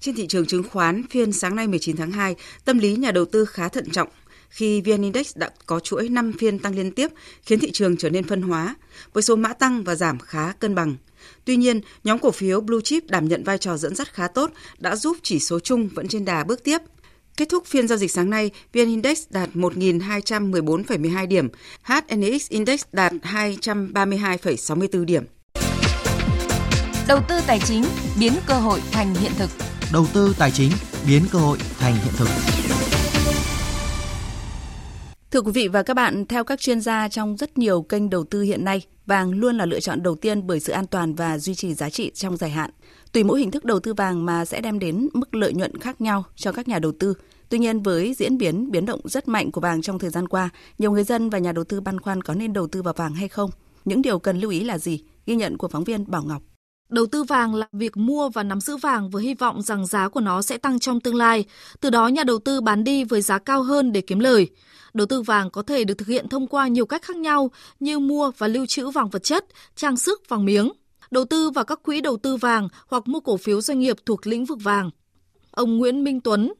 [0.00, 2.34] Trên thị trường chứng khoán, phiên sáng nay 19 tháng 2,
[2.64, 4.08] tâm lý nhà đầu tư khá thận trọng
[4.48, 7.08] khi VN Index đã có chuỗi 5 phiên tăng liên tiếp,
[7.42, 8.74] khiến thị trường trở nên phân hóa,
[9.12, 10.96] với số mã tăng và giảm khá cân bằng.
[11.44, 14.50] Tuy nhiên, nhóm cổ phiếu Blue Chip đảm nhận vai trò dẫn dắt khá tốt,
[14.78, 16.78] đã giúp chỉ số chung vẫn trên đà bước tiếp.
[17.38, 21.48] Kết thúc phiên giao dịch sáng nay, VN Index đạt 1.214,12 điểm,
[21.82, 25.24] HNX Index đạt 232,64 điểm.
[27.08, 27.84] Đầu tư tài chính
[28.20, 29.50] biến cơ hội thành hiện thực.
[29.92, 30.70] Đầu tư tài chính
[31.06, 32.28] biến cơ hội thành hiện thực.
[35.30, 38.24] Thưa quý vị và các bạn, theo các chuyên gia trong rất nhiều kênh đầu
[38.24, 41.38] tư hiện nay, vàng luôn là lựa chọn đầu tiên bởi sự an toàn và
[41.38, 42.70] duy trì giá trị trong dài hạn.
[43.12, 46.00] Tùy mỗi hình thức đầu tư vàng mà sẽ đem đến mức lợi nhuận khác
[46.00, 47.14] nhau cho các nhà đầu tư.
[47.48, 50.48] Tuy nhiên với diễn biến biến động rất mạnh của vàng trong thời gian qua,
[50.78, 53.14] nhiều người dân và nhà đầu tư băn khoăn có nên đầu tư vào vàng
[53.14, 53.50] hay không.
[53.84, 55.02] Những điều cần lưu ý là gì?
[55.26, 56.42] Ghi nhận của phóng viên Bảo Ngọc.
[56.88, 60.08] Đầu tư vàng là việc mua và nắm giữ vàng với hy vọng rằng giá
[60.08, 61.44] của nó sẽ tăng trong tương lai.
[61.80, 64.48] Từ đó nhà đầu tư bán đi với giá cao hơn để kiếm lời.
[64.98, 67.98] Đầu tư vàng có thể được thực hiện thông qua nhiều cách khác nhau như
[67.98, 69.44] mua và lưu trữ vàng vật chất,
[69.74, 70.72] trang sức vàng miếng,
[71.10, 74.26] đầu tư vào các quỹ đầu tư vàng hoặc mua cổ phiếu doanh nghiệp thuộc
[74.26, 74.90] lĩnh vực vàng.
[75.50, 76.52] Ông Nguyễn Minh Tuấn,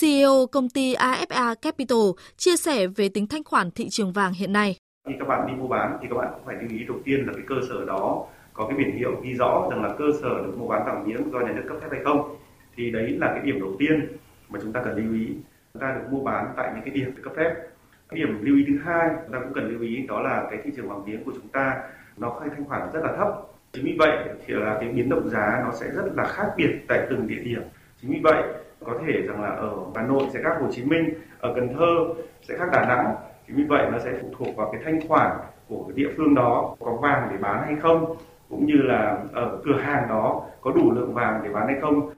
[0.00, 1.98] CEO công ty AFA Capital
[2.36, 4.76] chia sẻ về tính thanh khoản thị trường vàng hiện nay.
[5.08, 7.26] Khi các bạn đi mua bán thì các bạn cũng phải lưu ý đầu tiên
[7.26, 10.28] là cái cơ sở đó có cái biển hiệu ghi rõ rằng là cơ sở
[10.28, 12.36] được mua bán vàng miếng do nhà nước cấp phép hay không.
[12.76, 14.16] Thì đấy là cái điểm đầu tiên
[14.48, 15.26] mà chúng ta cần lưu ý.
[15.74, 17.69] Chúng ta được mua bán tại những cái điểm được cấp phép
[18.12, 20.70] điểm lưu ý thứ hai chúng ta cũng cần lưu ý, đó là cái thị
[20.76, 21.82] trường vàng miếng của chúng ta,
[22.16, 23.28] nó khai thanh khoản rất là thấp.
[23.72, 26.80] Chính vì vậy thì là cái biến động giá nó sẽ rất là khác biệt
[26.88, 27.62] tại từng địa điểm.
[28.02, 28.42] Chính vì vậy,
[28.84, 32.14] có thể rằng là ở Hà Nội sẽ khác Hồ Chí Minh, ở Cần Thơ
[32.42, 33.14] sẽ khác Đà Nẵng.
[33.46, 35.30] Chính vì vậy nó sẽ phụ thuộc vào cái thanh khoản
[35.68, 38.16] của cái địa phương đó, có vàng để bán hay không,
[38.48, 42.10] cũng như là ở cửa hàng đó có đủ lượng vàng để bán hay không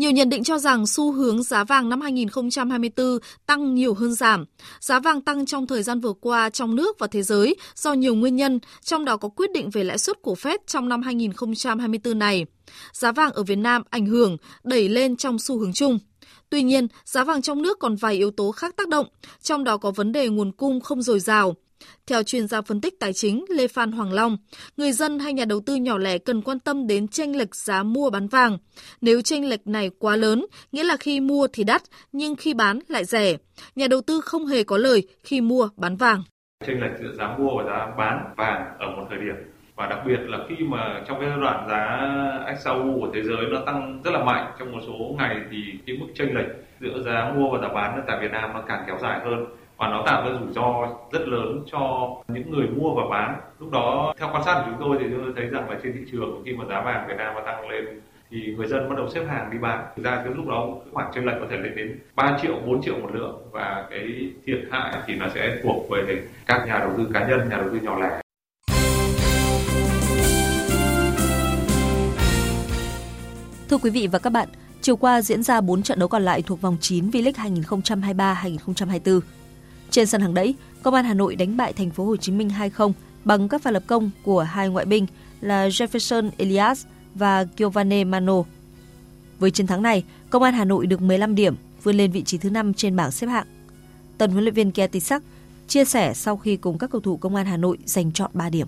[0.00, 4.44] nhiều nhận định cho rằng xu hướng giá vàng năm 2024 tăng nhiều hơn giảm.
[4.80, 8.14] Giá vàng tăng trong thời gian vừa qua trong nước và thế giới do nhiều
[8.14, 12.18] nguyên nhân, trong đó có quyết định về lãi suất của Fed trong năm 2024
[12.18, 12.46] này.
[12.92, 15.98] Giá vàng ở Việt Nam ảnh hưởng, đẩy lên trong xu hướng chung.
[16.50, 19.06] Tuy nhiên, giá vàng trong nước còn vài yếu tố khác tác động,
[19.42, 21.54] trong đó có vấn đề nguồn cung không dồi dào.
[22.06, 24.36] Theo chuyên gia phân tích tài chính Lê Phan Hoàng Long,
[24.76, 27.82] người dân hay nhà đầu tư nhỏ lẻ cần quan tâm đến tranh lệch giá
[27.82, 28.58] mua bán vàng.
[29.00, 32.78] Nếu tranh lệch này quá lớn, nghĩa là khi mua thì đắt, nhưng khi bán
[32.88, 33.36] lại rẻ.
[33.74, 36.22] Nhà đầu tư không hề có lời khi mua bán vàng.
[36.66, 39.34] Tranh lệch giữa giá mua và giá bán vàng ở một thời điểm
[39.80, 42.08] và đặc biệt là khi mà trong cái giai đoạn giá
[42.64, 45.56] XAU của thế giới nó tăng rất là mạnh trong một số ngày thì
[45.86, 46.46] cái mức chênh lệch
[46.80, 49.46] giữa giá mua và giá bán tại Việt Nam nó càng kéo dài hơn
[49.80, 53.40] và nó tạo ra rủi ro rất lớn cho những người mua và bán.
[53.58, 55.92] Lúc đó theo quan sát của chúng tôi thì chúng tôi thấy rằng là trên
[55.92, 57.84] thị trường khi mà giá vàng Việt Nam mà tăng lên
[58.30, 59.84] thì người dân bắt đầu xếp hàng đi bán.
[59.96, 62.54] Thực ra cái lúc đó khoảng khoản chênh lệch có thể lên đến 3 triệu
[62.66, 63.42] 4 triệu một lượng.
[63.50, 67.48] Và cái thiệt hại thì nó sẽ thuộc về các nhà đầu tư cá nhân
[67.48, 68.20] nhà đầu tư nhỏ lẻ.
[73.70, 74.48] Thưa quý vị và các bạn,
[74.80, 77.62] chiều qua diễn ra 4 trận đấu còn lại thuộc vòng 9 V-League
[78.62, 79.20] 2023-2024.
[79.90, 82.50] Trên sân hàng đẫy, Công an Hà Nội đánh bại Thành phố Hồ Chí Minh
[82.76, 82.92] 2-0
[83.24, 85.06] bằng các pha lập công của hai ngoại binh
[85.40, 88.42] là Jefferson Elias và Giovanni Mano.
[89.38, 92.38] Với chiến thắng này, Công an Hà Nội được 15 điểm, vươn lên vị trí
[92.38, 93.46] thứ 5 trên bảng xếp hạng.
[94.18, 95.22] Tân huấn luyện viên Kia Tisak
[95.68, 98.50] chia sẻ sau khi cùng các cầu thủ Công an Hà Nội giành chọn 3
[98.50, 98.66] điểm.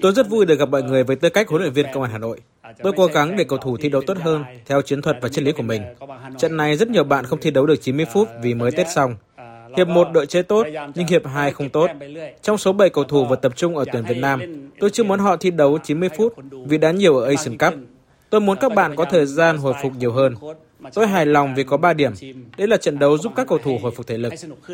[0.00, 2.12] Tôi rất vui được gặp mọi người với tư cách huấn luyện viên Công an
[2.12, 2.40] Hà Nội.
[2.82, 5.44] Tôi cố gắng để cầu thủ thi đấu tốt hơn theo chiến thuật và triết
[5.44, 5.82] lý của mình.
[6.38, 9.16] Trận này rất nhiều bạn không thi đấu được 90 phút vì mới Tết xong.
[9.76, 11.90] Hiệp 1 đội chơi tốt, nhưng hiệp 2 không tốt.
[12.42, 15.18] Trong số 7 cầu thủ vừa tập trung ở tuyển Việt Nam, tôi chưa muốn
[15.18, 16.34] họ thi đấu 90 phút
[16.66, 17.74] vì đá nhiều ở Asian Cup.
[18.30, 20.34] Tôi muốn các bạn có thời gian hồi phục nhiều hơn.
[20.94, 22.12] Tôi hài lòng vì có 3 điểm.
[22.58, 24.32] Đây là trận đấu giúp các cầu thủ hồi phục thể lực.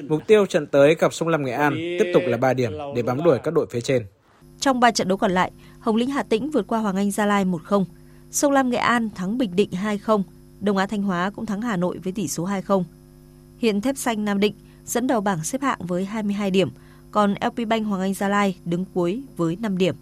[0.09, 3.03] Mục tiêu trận tới gặp Sông Lam Nghệ An tiếp tục là 3 điểm để
[3.03, 4.07] bám đuổi các đội phía trên.
[4.61, 7.27] Trong 3 trận đấu còn lại, Hồng Lĩnh Hà Tĩnh vượt qua Hoàng Anh Gia
[7.27, 7.85] Lai 1-0.
[8.31, 10.23] Sông Lam Nghệ An thắng Bình Định 2-0.
[10.61, 12.85] Đông Á Thanh Hóa cũng thắng Hà Nội với tỷ số 2-0.
[13.59, 14.55] Hiện Thép Xanh Nam Định
[14.85, 16.71] dẫn đầu bảng xếp hạng với 22 điểm,
[17.11, 19.95] còn LP Bank Hoàng Anh Gia Lai đứng cuối với 5 điểm.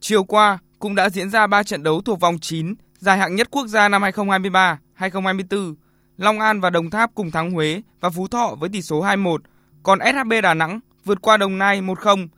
[0.00, 3.48] Chiều qua cũng đã diễn ra 3 trận đấu thuộc vòng 9 giải hạng nhất
[3.50, 5.74] quốc gia năm 2023, 2024.
[6.16, 9.38] Long An và Đồng Tháp cùng thắng Huế và Phú Thọ với tỷ số 2-1,
[9.82, 12.28] còn SHB Đà Nẵng vượt qua Đồng Nai 1-0.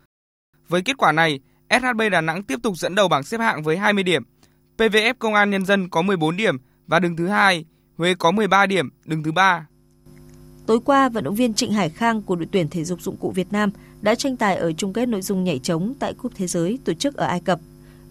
[0.68, 1.40] Với kết quả này,
[1.70, 4.22] SHB Đà Nẵng tiếp tục dẫn đầu bảng xếp hạng với 20 điểm.
[4.78, 6.56] PVF Công an Nhân dân có 14 điểm
[6.86, 7.64] và đứng thứ hai,
[7.96, 9.66] Huế có 13 điểm, đứng thứ ba.
[10.66, 13.30] Tối qua, vận động viên Trịnh Hải Khang của đội tuyển thể dục dụng cụ
[13.30, 13.70] Việt Nam
[14.02, 16.92] đã tranh tài ở chung kết nội dung nhảy trống tại Cúp Thế giới tổ
[16.92, 17.60] chức ở Ai Cập,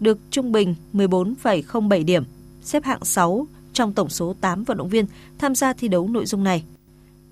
[0.00, 2.24] được trung bình 14,07 điểm,
[2.62, 5.06] xếp hạng 6 trong tổng số 8 vận động viên
[5.38, 6.64] tham gia thi đấu nội dung này.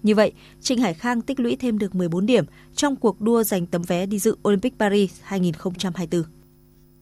[0.05, 2.44] Như vậy, Trịnh Hải Khang tích lũy thêm được 14 điểm
[2.74, 6.22] trong cuộc đua giành tấm vé đi dự Olympic Paris 2024.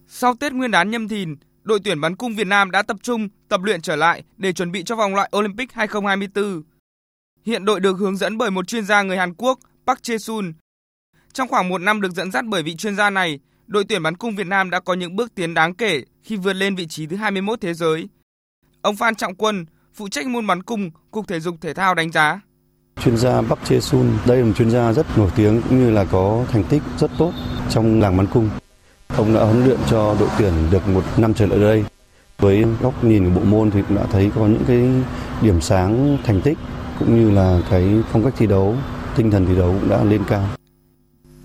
[0.09, 3.29] Sau Tết Nguyên đán nhâm thìn, đội tuyển bắn cung Việt Nam đã tập trung
[3.49, 6.63] tập luyện trở lại để chuẩn bị cho vòng loại Olympic 2024.
[7.45, 10.53] Hiện đội được hướng dẫn bởi một chuyên gia người Hàn Quốc, Park Jae-sun.
[11.33, 14.17] Trong khoảng một năm được dẫn dắt bởi vị chuyên gia này, đội tuyển bắn
[14.17, 17.07] cung Việt Nam đã có những bước tiến đáng kể khi vượt lên vị trí
[17.07, 18.09] thứ 21 thế giới.
[18.83, 22.13] Ông Phan Trọng Quân, phụ trách môn bắn cung, Cục Thể dục Thể thao đánh
[22.13, 22.41] giá.
[23.01, 25.91] Chuyên gia Bắc Chê Sun, đây là một chuyên gia rất nổi tiếng cũng như
[25.91, 27.33] là có thành tích rất tốt
[27.71, 28.51] trong làng bắn cung.
[29.17, 31.85] Ông đã huấn luyện cho đội tuyển được một năm trở lại đây.
[32.39, 34.89] Với góc nhìn của bộ môn thì cũng đã thấy có những cái
[35.43, 36.59] điểm sáng thành tích
[36.99, 38.77] cũng như là cái phong cách thi đấu,
[39.17, 40.49] tinh thần thi đấu cũng đã lên cao.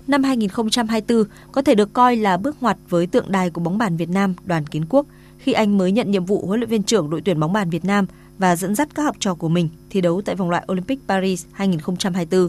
[0.06, 3.96] Năm 2024 có thể được coi là bước ngoặt với tượng đài của bóng bàn
[3.96, 5.06] Việt Nam Đoàn Kiến Quốc
[5.38, 7.84] khi anh mới nhận nhiệm vụ huấn luyện viên trưởng đội tuyển bóng bàn Việt
[7.84, 8.06] Nam
[8.38, 11.44] và dẫn dắt các học trò của mình thi đấu tại vòng loại Olympic Paris
[11.52, 12.48] 2024.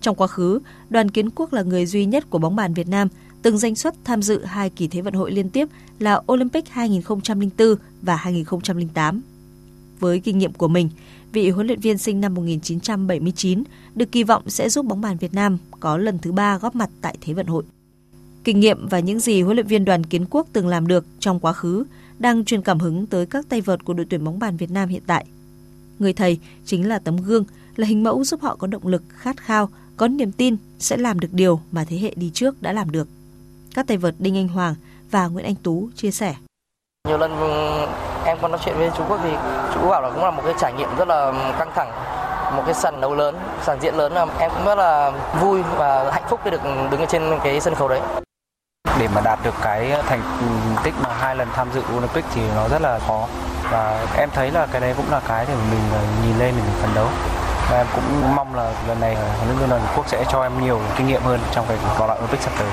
[0.00, 0.60] Trong quá khứ,
[0.90, 3.08] Đoàn Kiến Quốc là người duy nhất của bóng bàn Việt Nam
[3.42, 7.74] từng danh xuất tham dự hai kỳ Thế vận hội liên tiếp là Olympic 2004
[8.02, 9.22] và 2008.
[10.00, 10.88] Với kinh nghiệm của mình,
[11.32, 13.62] vị huấn luyện viên sinh năm 1979
[13.94, 16.90] được kỳ vọng sẽ giúp bóng bàn Việt Nam có lần thứ ba góp mặt
[17.00, 17.64] tại Thế vận hội.
[18.44, 21.40] Kinh nghiệm và những gì huấn luyện viên Đoàn Kiến Quốc từng làm được trong
[21.40, 21.84] quá khứ
[22.18, 24.88] đang truyền cảm hứng tới các tay vợt của đội tuyển bóng bàn Việt Nam
[24.88, 25.26] hiện tại.
[25.98, 27.44] Người thầy chính là tấm gương,
[27.76, 31.20] là hình mẫu giúp họ có động lực, khát khao, có niềm tin sẽ làm
[31.20, 33.08] được điều mà thế hệ đi trước đã làm được.
[33.74, 34.74] Các tay vợt Đinh Anh Hoàng
[35.10, 36.34] và Nguyễn Anh Tú chia sẻ.
[37.08, 37.30] Nhiều lần
[38.24, 39.30] em còn nói chuyện với chú Quốc thì
[39.74, 41.90] chú bảo là cũng là một cái trải nghiệm rất là căng thẳng
[42.56, 43.34] một cái sàn đấu lớn,
[43.66, 46.60] sàn diễn lớn là em cũng rất là vui và hạnh phúc khi được
[46.90, 48.00] đứng ở trên cái sân khấu đấy.
[48.98, 50.22] Để mà đạt được cái thành
[50.84, 53.28] tích mà hai lần tham dự Olympic thì nó rất là khó
[53.70, 55.80] và em thấy là cái đấy cũng là cái để mình
[56.26, 57.08] nhìn lên mình phấn đấu
[57.70, 60.64] và em cũng mong là lần này huấn luyện viên đoàn quốc sẽ cho em
[60.64, 62.68] nhiều kinh nghiệm hơn trong cái vòng loại Olympic sắp tới.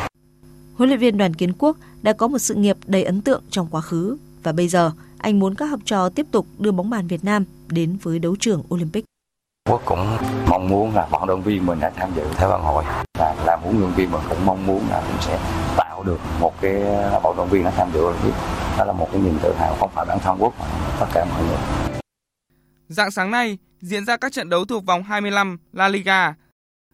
[0.78, 3.68] Huấn luyện viên Đoàn Kiến Quốc đã có một sự nghiệp đầy ấn tượng trong
[3.72, 7.08] quá khứ và bây giờ anh muốn các học trò tiếp tục đưa bóng bàn
[7.08, 9.06] Việt Nam đến với đấu trường Olympic.
[9.70, 12.84] Quốc cũng mong muốn là vận động viên mình đã tham dự Thế vận hội
[13.20, 15.40] và làm huấn luyện viên mình cũng mong muốn là cũng sẽ
[16.04, 18.34] tạo được một cái à, vận động viên nó tham dự Olympic.
[18.78, 20.66] Đó là một cái niềm tự hào không phải bản thân Quốc mà
[21.00, 21.58] tất cả mọi người.
[22.88, 26.36] Dạng sáng nay diễn ra các trận đấu thuộc vòng 25 La Liga.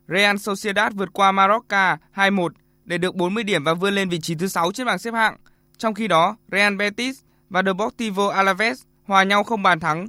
[0.08, 2.50] Real Sociedad vượt qua Mallorca 2-1
[2.86, 5.38] để được 40 điểm và vươn lên vị trí thứ 6 trên bảng xếp hạng.
[5.78, 10.08] Trong khi đó, Real Betis và Deportivo Alaves hòa nhau không bàn thắng.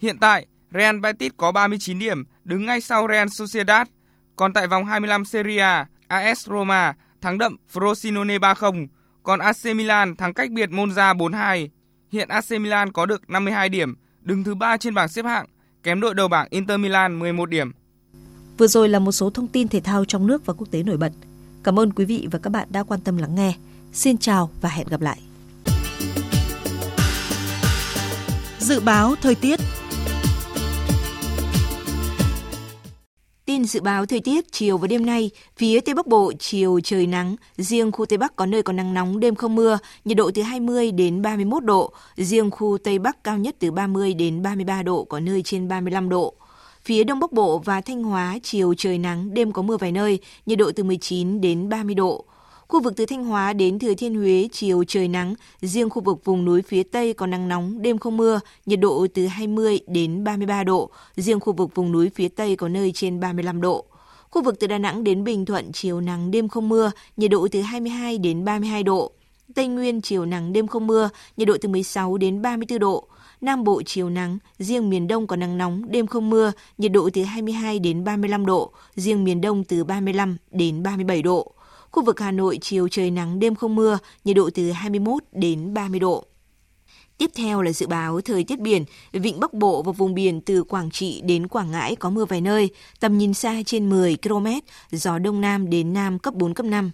[0.00, 3.88] Hiện tại, Real Betis có 39 điểm, đứng ngay sau Real Sociedad.
[4.36, 8.86] Còn tại vòng 25 Serie A, AS Roma thắng đậm Frosinone 3-0,
[9.22, 11.68] còn AC Milan thắng cách biệt Monza 4-2.
[12.12, 15.46] Hiện AC Milan có được 52 điểm, đứng thứ 3 trên bảng xếp hạng,
[15.82, 17.72] kém đội đầu bảng Inter Milan 11 điểm.
[18.58, 20.96] Vừa rồi là một số thông tin thể thao trong nước và quốc tế nổi
[20.96, 21.12] bật.
[21.64, 23.54] Cảm ơn quý vị và các bạn đã quan tâm lắng nghe.
[23.92, 25.20] Xin chào và hẹn gặp lại.
[28.58, 29.60] Dự báo thời tiết
[33.48, 37.06] Tin dự báo thời tiết chiều và đêm nay, phía Tây Bắc Bộ chiều trời
[37.06, 40.30] nắng, riêng khu Tây Bắc có nơi có nắng nóng, đêm không mưa, nhiệt độ
[40.34, 44.82] từ 20 đến 31 độ, riêng khu Tây Bắc cao nhất từ 30 đến 33
[44.82, 46.34] độ, có nơi trên 35 độ.
[46.82, 50.18] Phía Đông Bắc Bộ và Thanh Hóa chiều trời nắng, đêm có mưa vài nơi,
[50.46, 52.24] nhiệt độ từ 19 đến 30 độ.
[52.68, 56.24] Khu vực từ Thanh Hóa đến Thừa Thiên Huế chiều trời nắng, riêng khu vực
[56.24, 60.24] vùng núi phía Tây có nắng nóng, đêm không mưa, nhiệt độ từ 20 đến
[60.24, 63.84] 33 độ, riêng khu vực vùng núi phía Tây có nơi trên 35 độ.
[64.30, 67.48] Khu vực từ Đà Nẵng đến Bình Thuận chiều nắng đêm không mưa, nhiệt độ
[67.52, 69.12] từ 22 đến 32 độ.
[69.54, 73.08] Tây Nguyên chiều nắng đêm không mưa, nhiệt độ từ 16 đến 34 độ.
[73.40, 77.10] Nam Bộ chiều nắng, riêng miền Đông có nắng nóng, đêm không mưa, nhiệt độ
[77.12, 81.52] từ 22 đến 35 độ, riêng miền Đông từ 35 đến 37 độ.
[81.90, 85.74] Khu vực Hà Nội chiều trời nắng, đêm không mưa, nhiệt độ từ 21 đến
[85.74, 86.24] 30 độ.
[87.18, 90.62] Tiếp theo là dự báo thời tiết biển, vịnh Bắc Bộ và vùng biển từ
[90.62, 92.70] Quảng Trị đến Quảng Ngãi có mưa vài nơi,
[93.00, 94.46] tầm nhìn xa trên 10 km,
[94.90, 96.90] gió Đông Nam đến Nam cấp 4, cấp 5.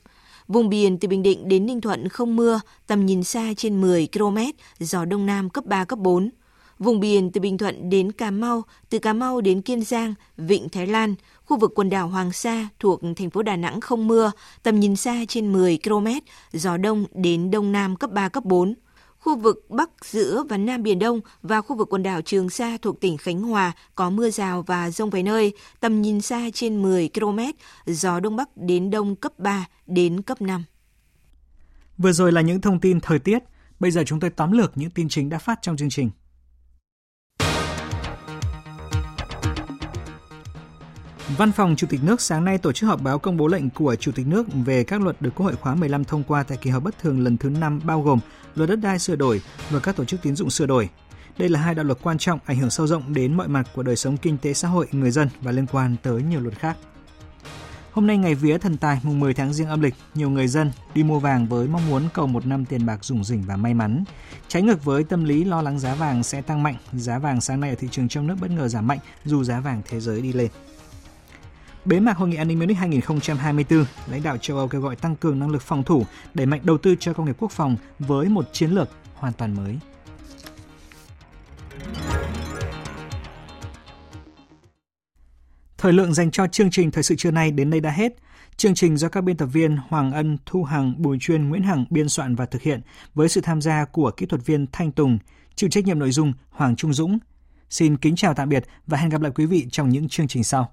[0.48, 4.08] Vùng biển từ Bình Định đến Ninh Thuận không mưa, tầm nhìn xa trên 10
[4.12, 4.38] km,
[4.78, 6.30] gió Đông Nam cấp 3, cấp 4.
[6.78, 10.68] Vùng biển từ Bình Thuận đến Cà Mau, từ Cà Mau đến Kiên Giang, Vịnh
[10.68, 11.14] Thái Lan,
[11.44, 14.32] Khu vực quần đảo Hoàng Sa thuộc thành phố Đà Nẵng không mưa,
[14.62, 16.06] tầm nhìn xa trên 10 km,
[16.52, 18.74] gió đông đến đông nam cấp 3, cấp 4.
[19.18, 22.76] Khu vực Bắc, giữa và Nam Biển Đông và khu vực quần đảo Trường Sa
[22.82, 26.82] thuộc tỉnh Khánh Hòa có mưa rào và rông vài nơi, tầm nhìn xa trên
[26.82, 27.38] 10 km,
[27.86, 30.64] gió Đông Bắc đến Đông cấp 3 đến cấp 5.
[31.98, 33.38] Vừa rồi là những thông tin thời tiết,
[33.80, 36.10] bây giờ chúng tôi tóm lược những tin chính đã phát trong chương trình.
[41.38, 43.94] Văn phòng Chủ tịch nước sáng nay tổ chức họp báo công bố lệnh của
[43.94, 46.70] Chủ tịch nước về các luật được Quốc hội khóa 15 thông qua tại kỳ
[46.70, 48.18] họp bất thường lần thứ 5 bao gồm
[48.54, 50.88] luật đất đai sửa đổi và các tổ chức tín dụng sửa đổi.
[51.38, 53.82] Đây là hai đạo luật quan trọng ảnh hưởng sâu rộng đến mọi mặt của
[53.82, 56.76] đời sống kinh tế xã hội người dân và liên quan tới nhiều luật khác.
[57.92, 60.72] Hôm nay ngày vía thần tài mùng 10 tháng riêng âm lịch, nhiều người dân
[60.94, 63.74] đi mua vàng với mong muốn cầu một năm tiền bạc rủng rỉnh và may
[63.74, 64.04] mắn.
[64.48, 67.60] Trái ngược với tâm lý lo lắng giá vàng sẽ tăng mạnh, giá vàng sáng
[67.60, 70.22] nay ở thị trường trong nước bất ngờ giảm mạnh dù giá vàng thế giới
[70.22, 70.50] đi lên.
[71.84, 75.16] Bế mạc Hội nghị An ninh Munich 2024, lãnh đạo châu Âu kêu gọi tăng
[75.16, 78.28] cường năng lực phòng thủ, đẩy mạnh đầu tư cho công nghiệp quốc phòng với
[78.28, 79.78] một chiến lược hoàn toàn mới.
[85.78, 88.12] Thời lượng dành cho chương trình thời sự trưa nay đến đây đã hết.
[88.56, 91.84] Chương trình do các biên tập viên Hoàng Ân, Thu Hằng, Bùi Chuyên, Nguyễn Hằng
[91.90, 92.80] biên soạn và thực hiện
[93.14, 95.18] với sự tham gia của kỹ thuật viên Thanh Tùng,
[95.54, 97.18] chịu trách nhiệm nội dung Hoàng Trung Dũng.
[97.70, 100.44] Xin kính chào tạm biệt và hẹn gặp lại quý vị trong những chương trình
[100.44, 100.72] sau.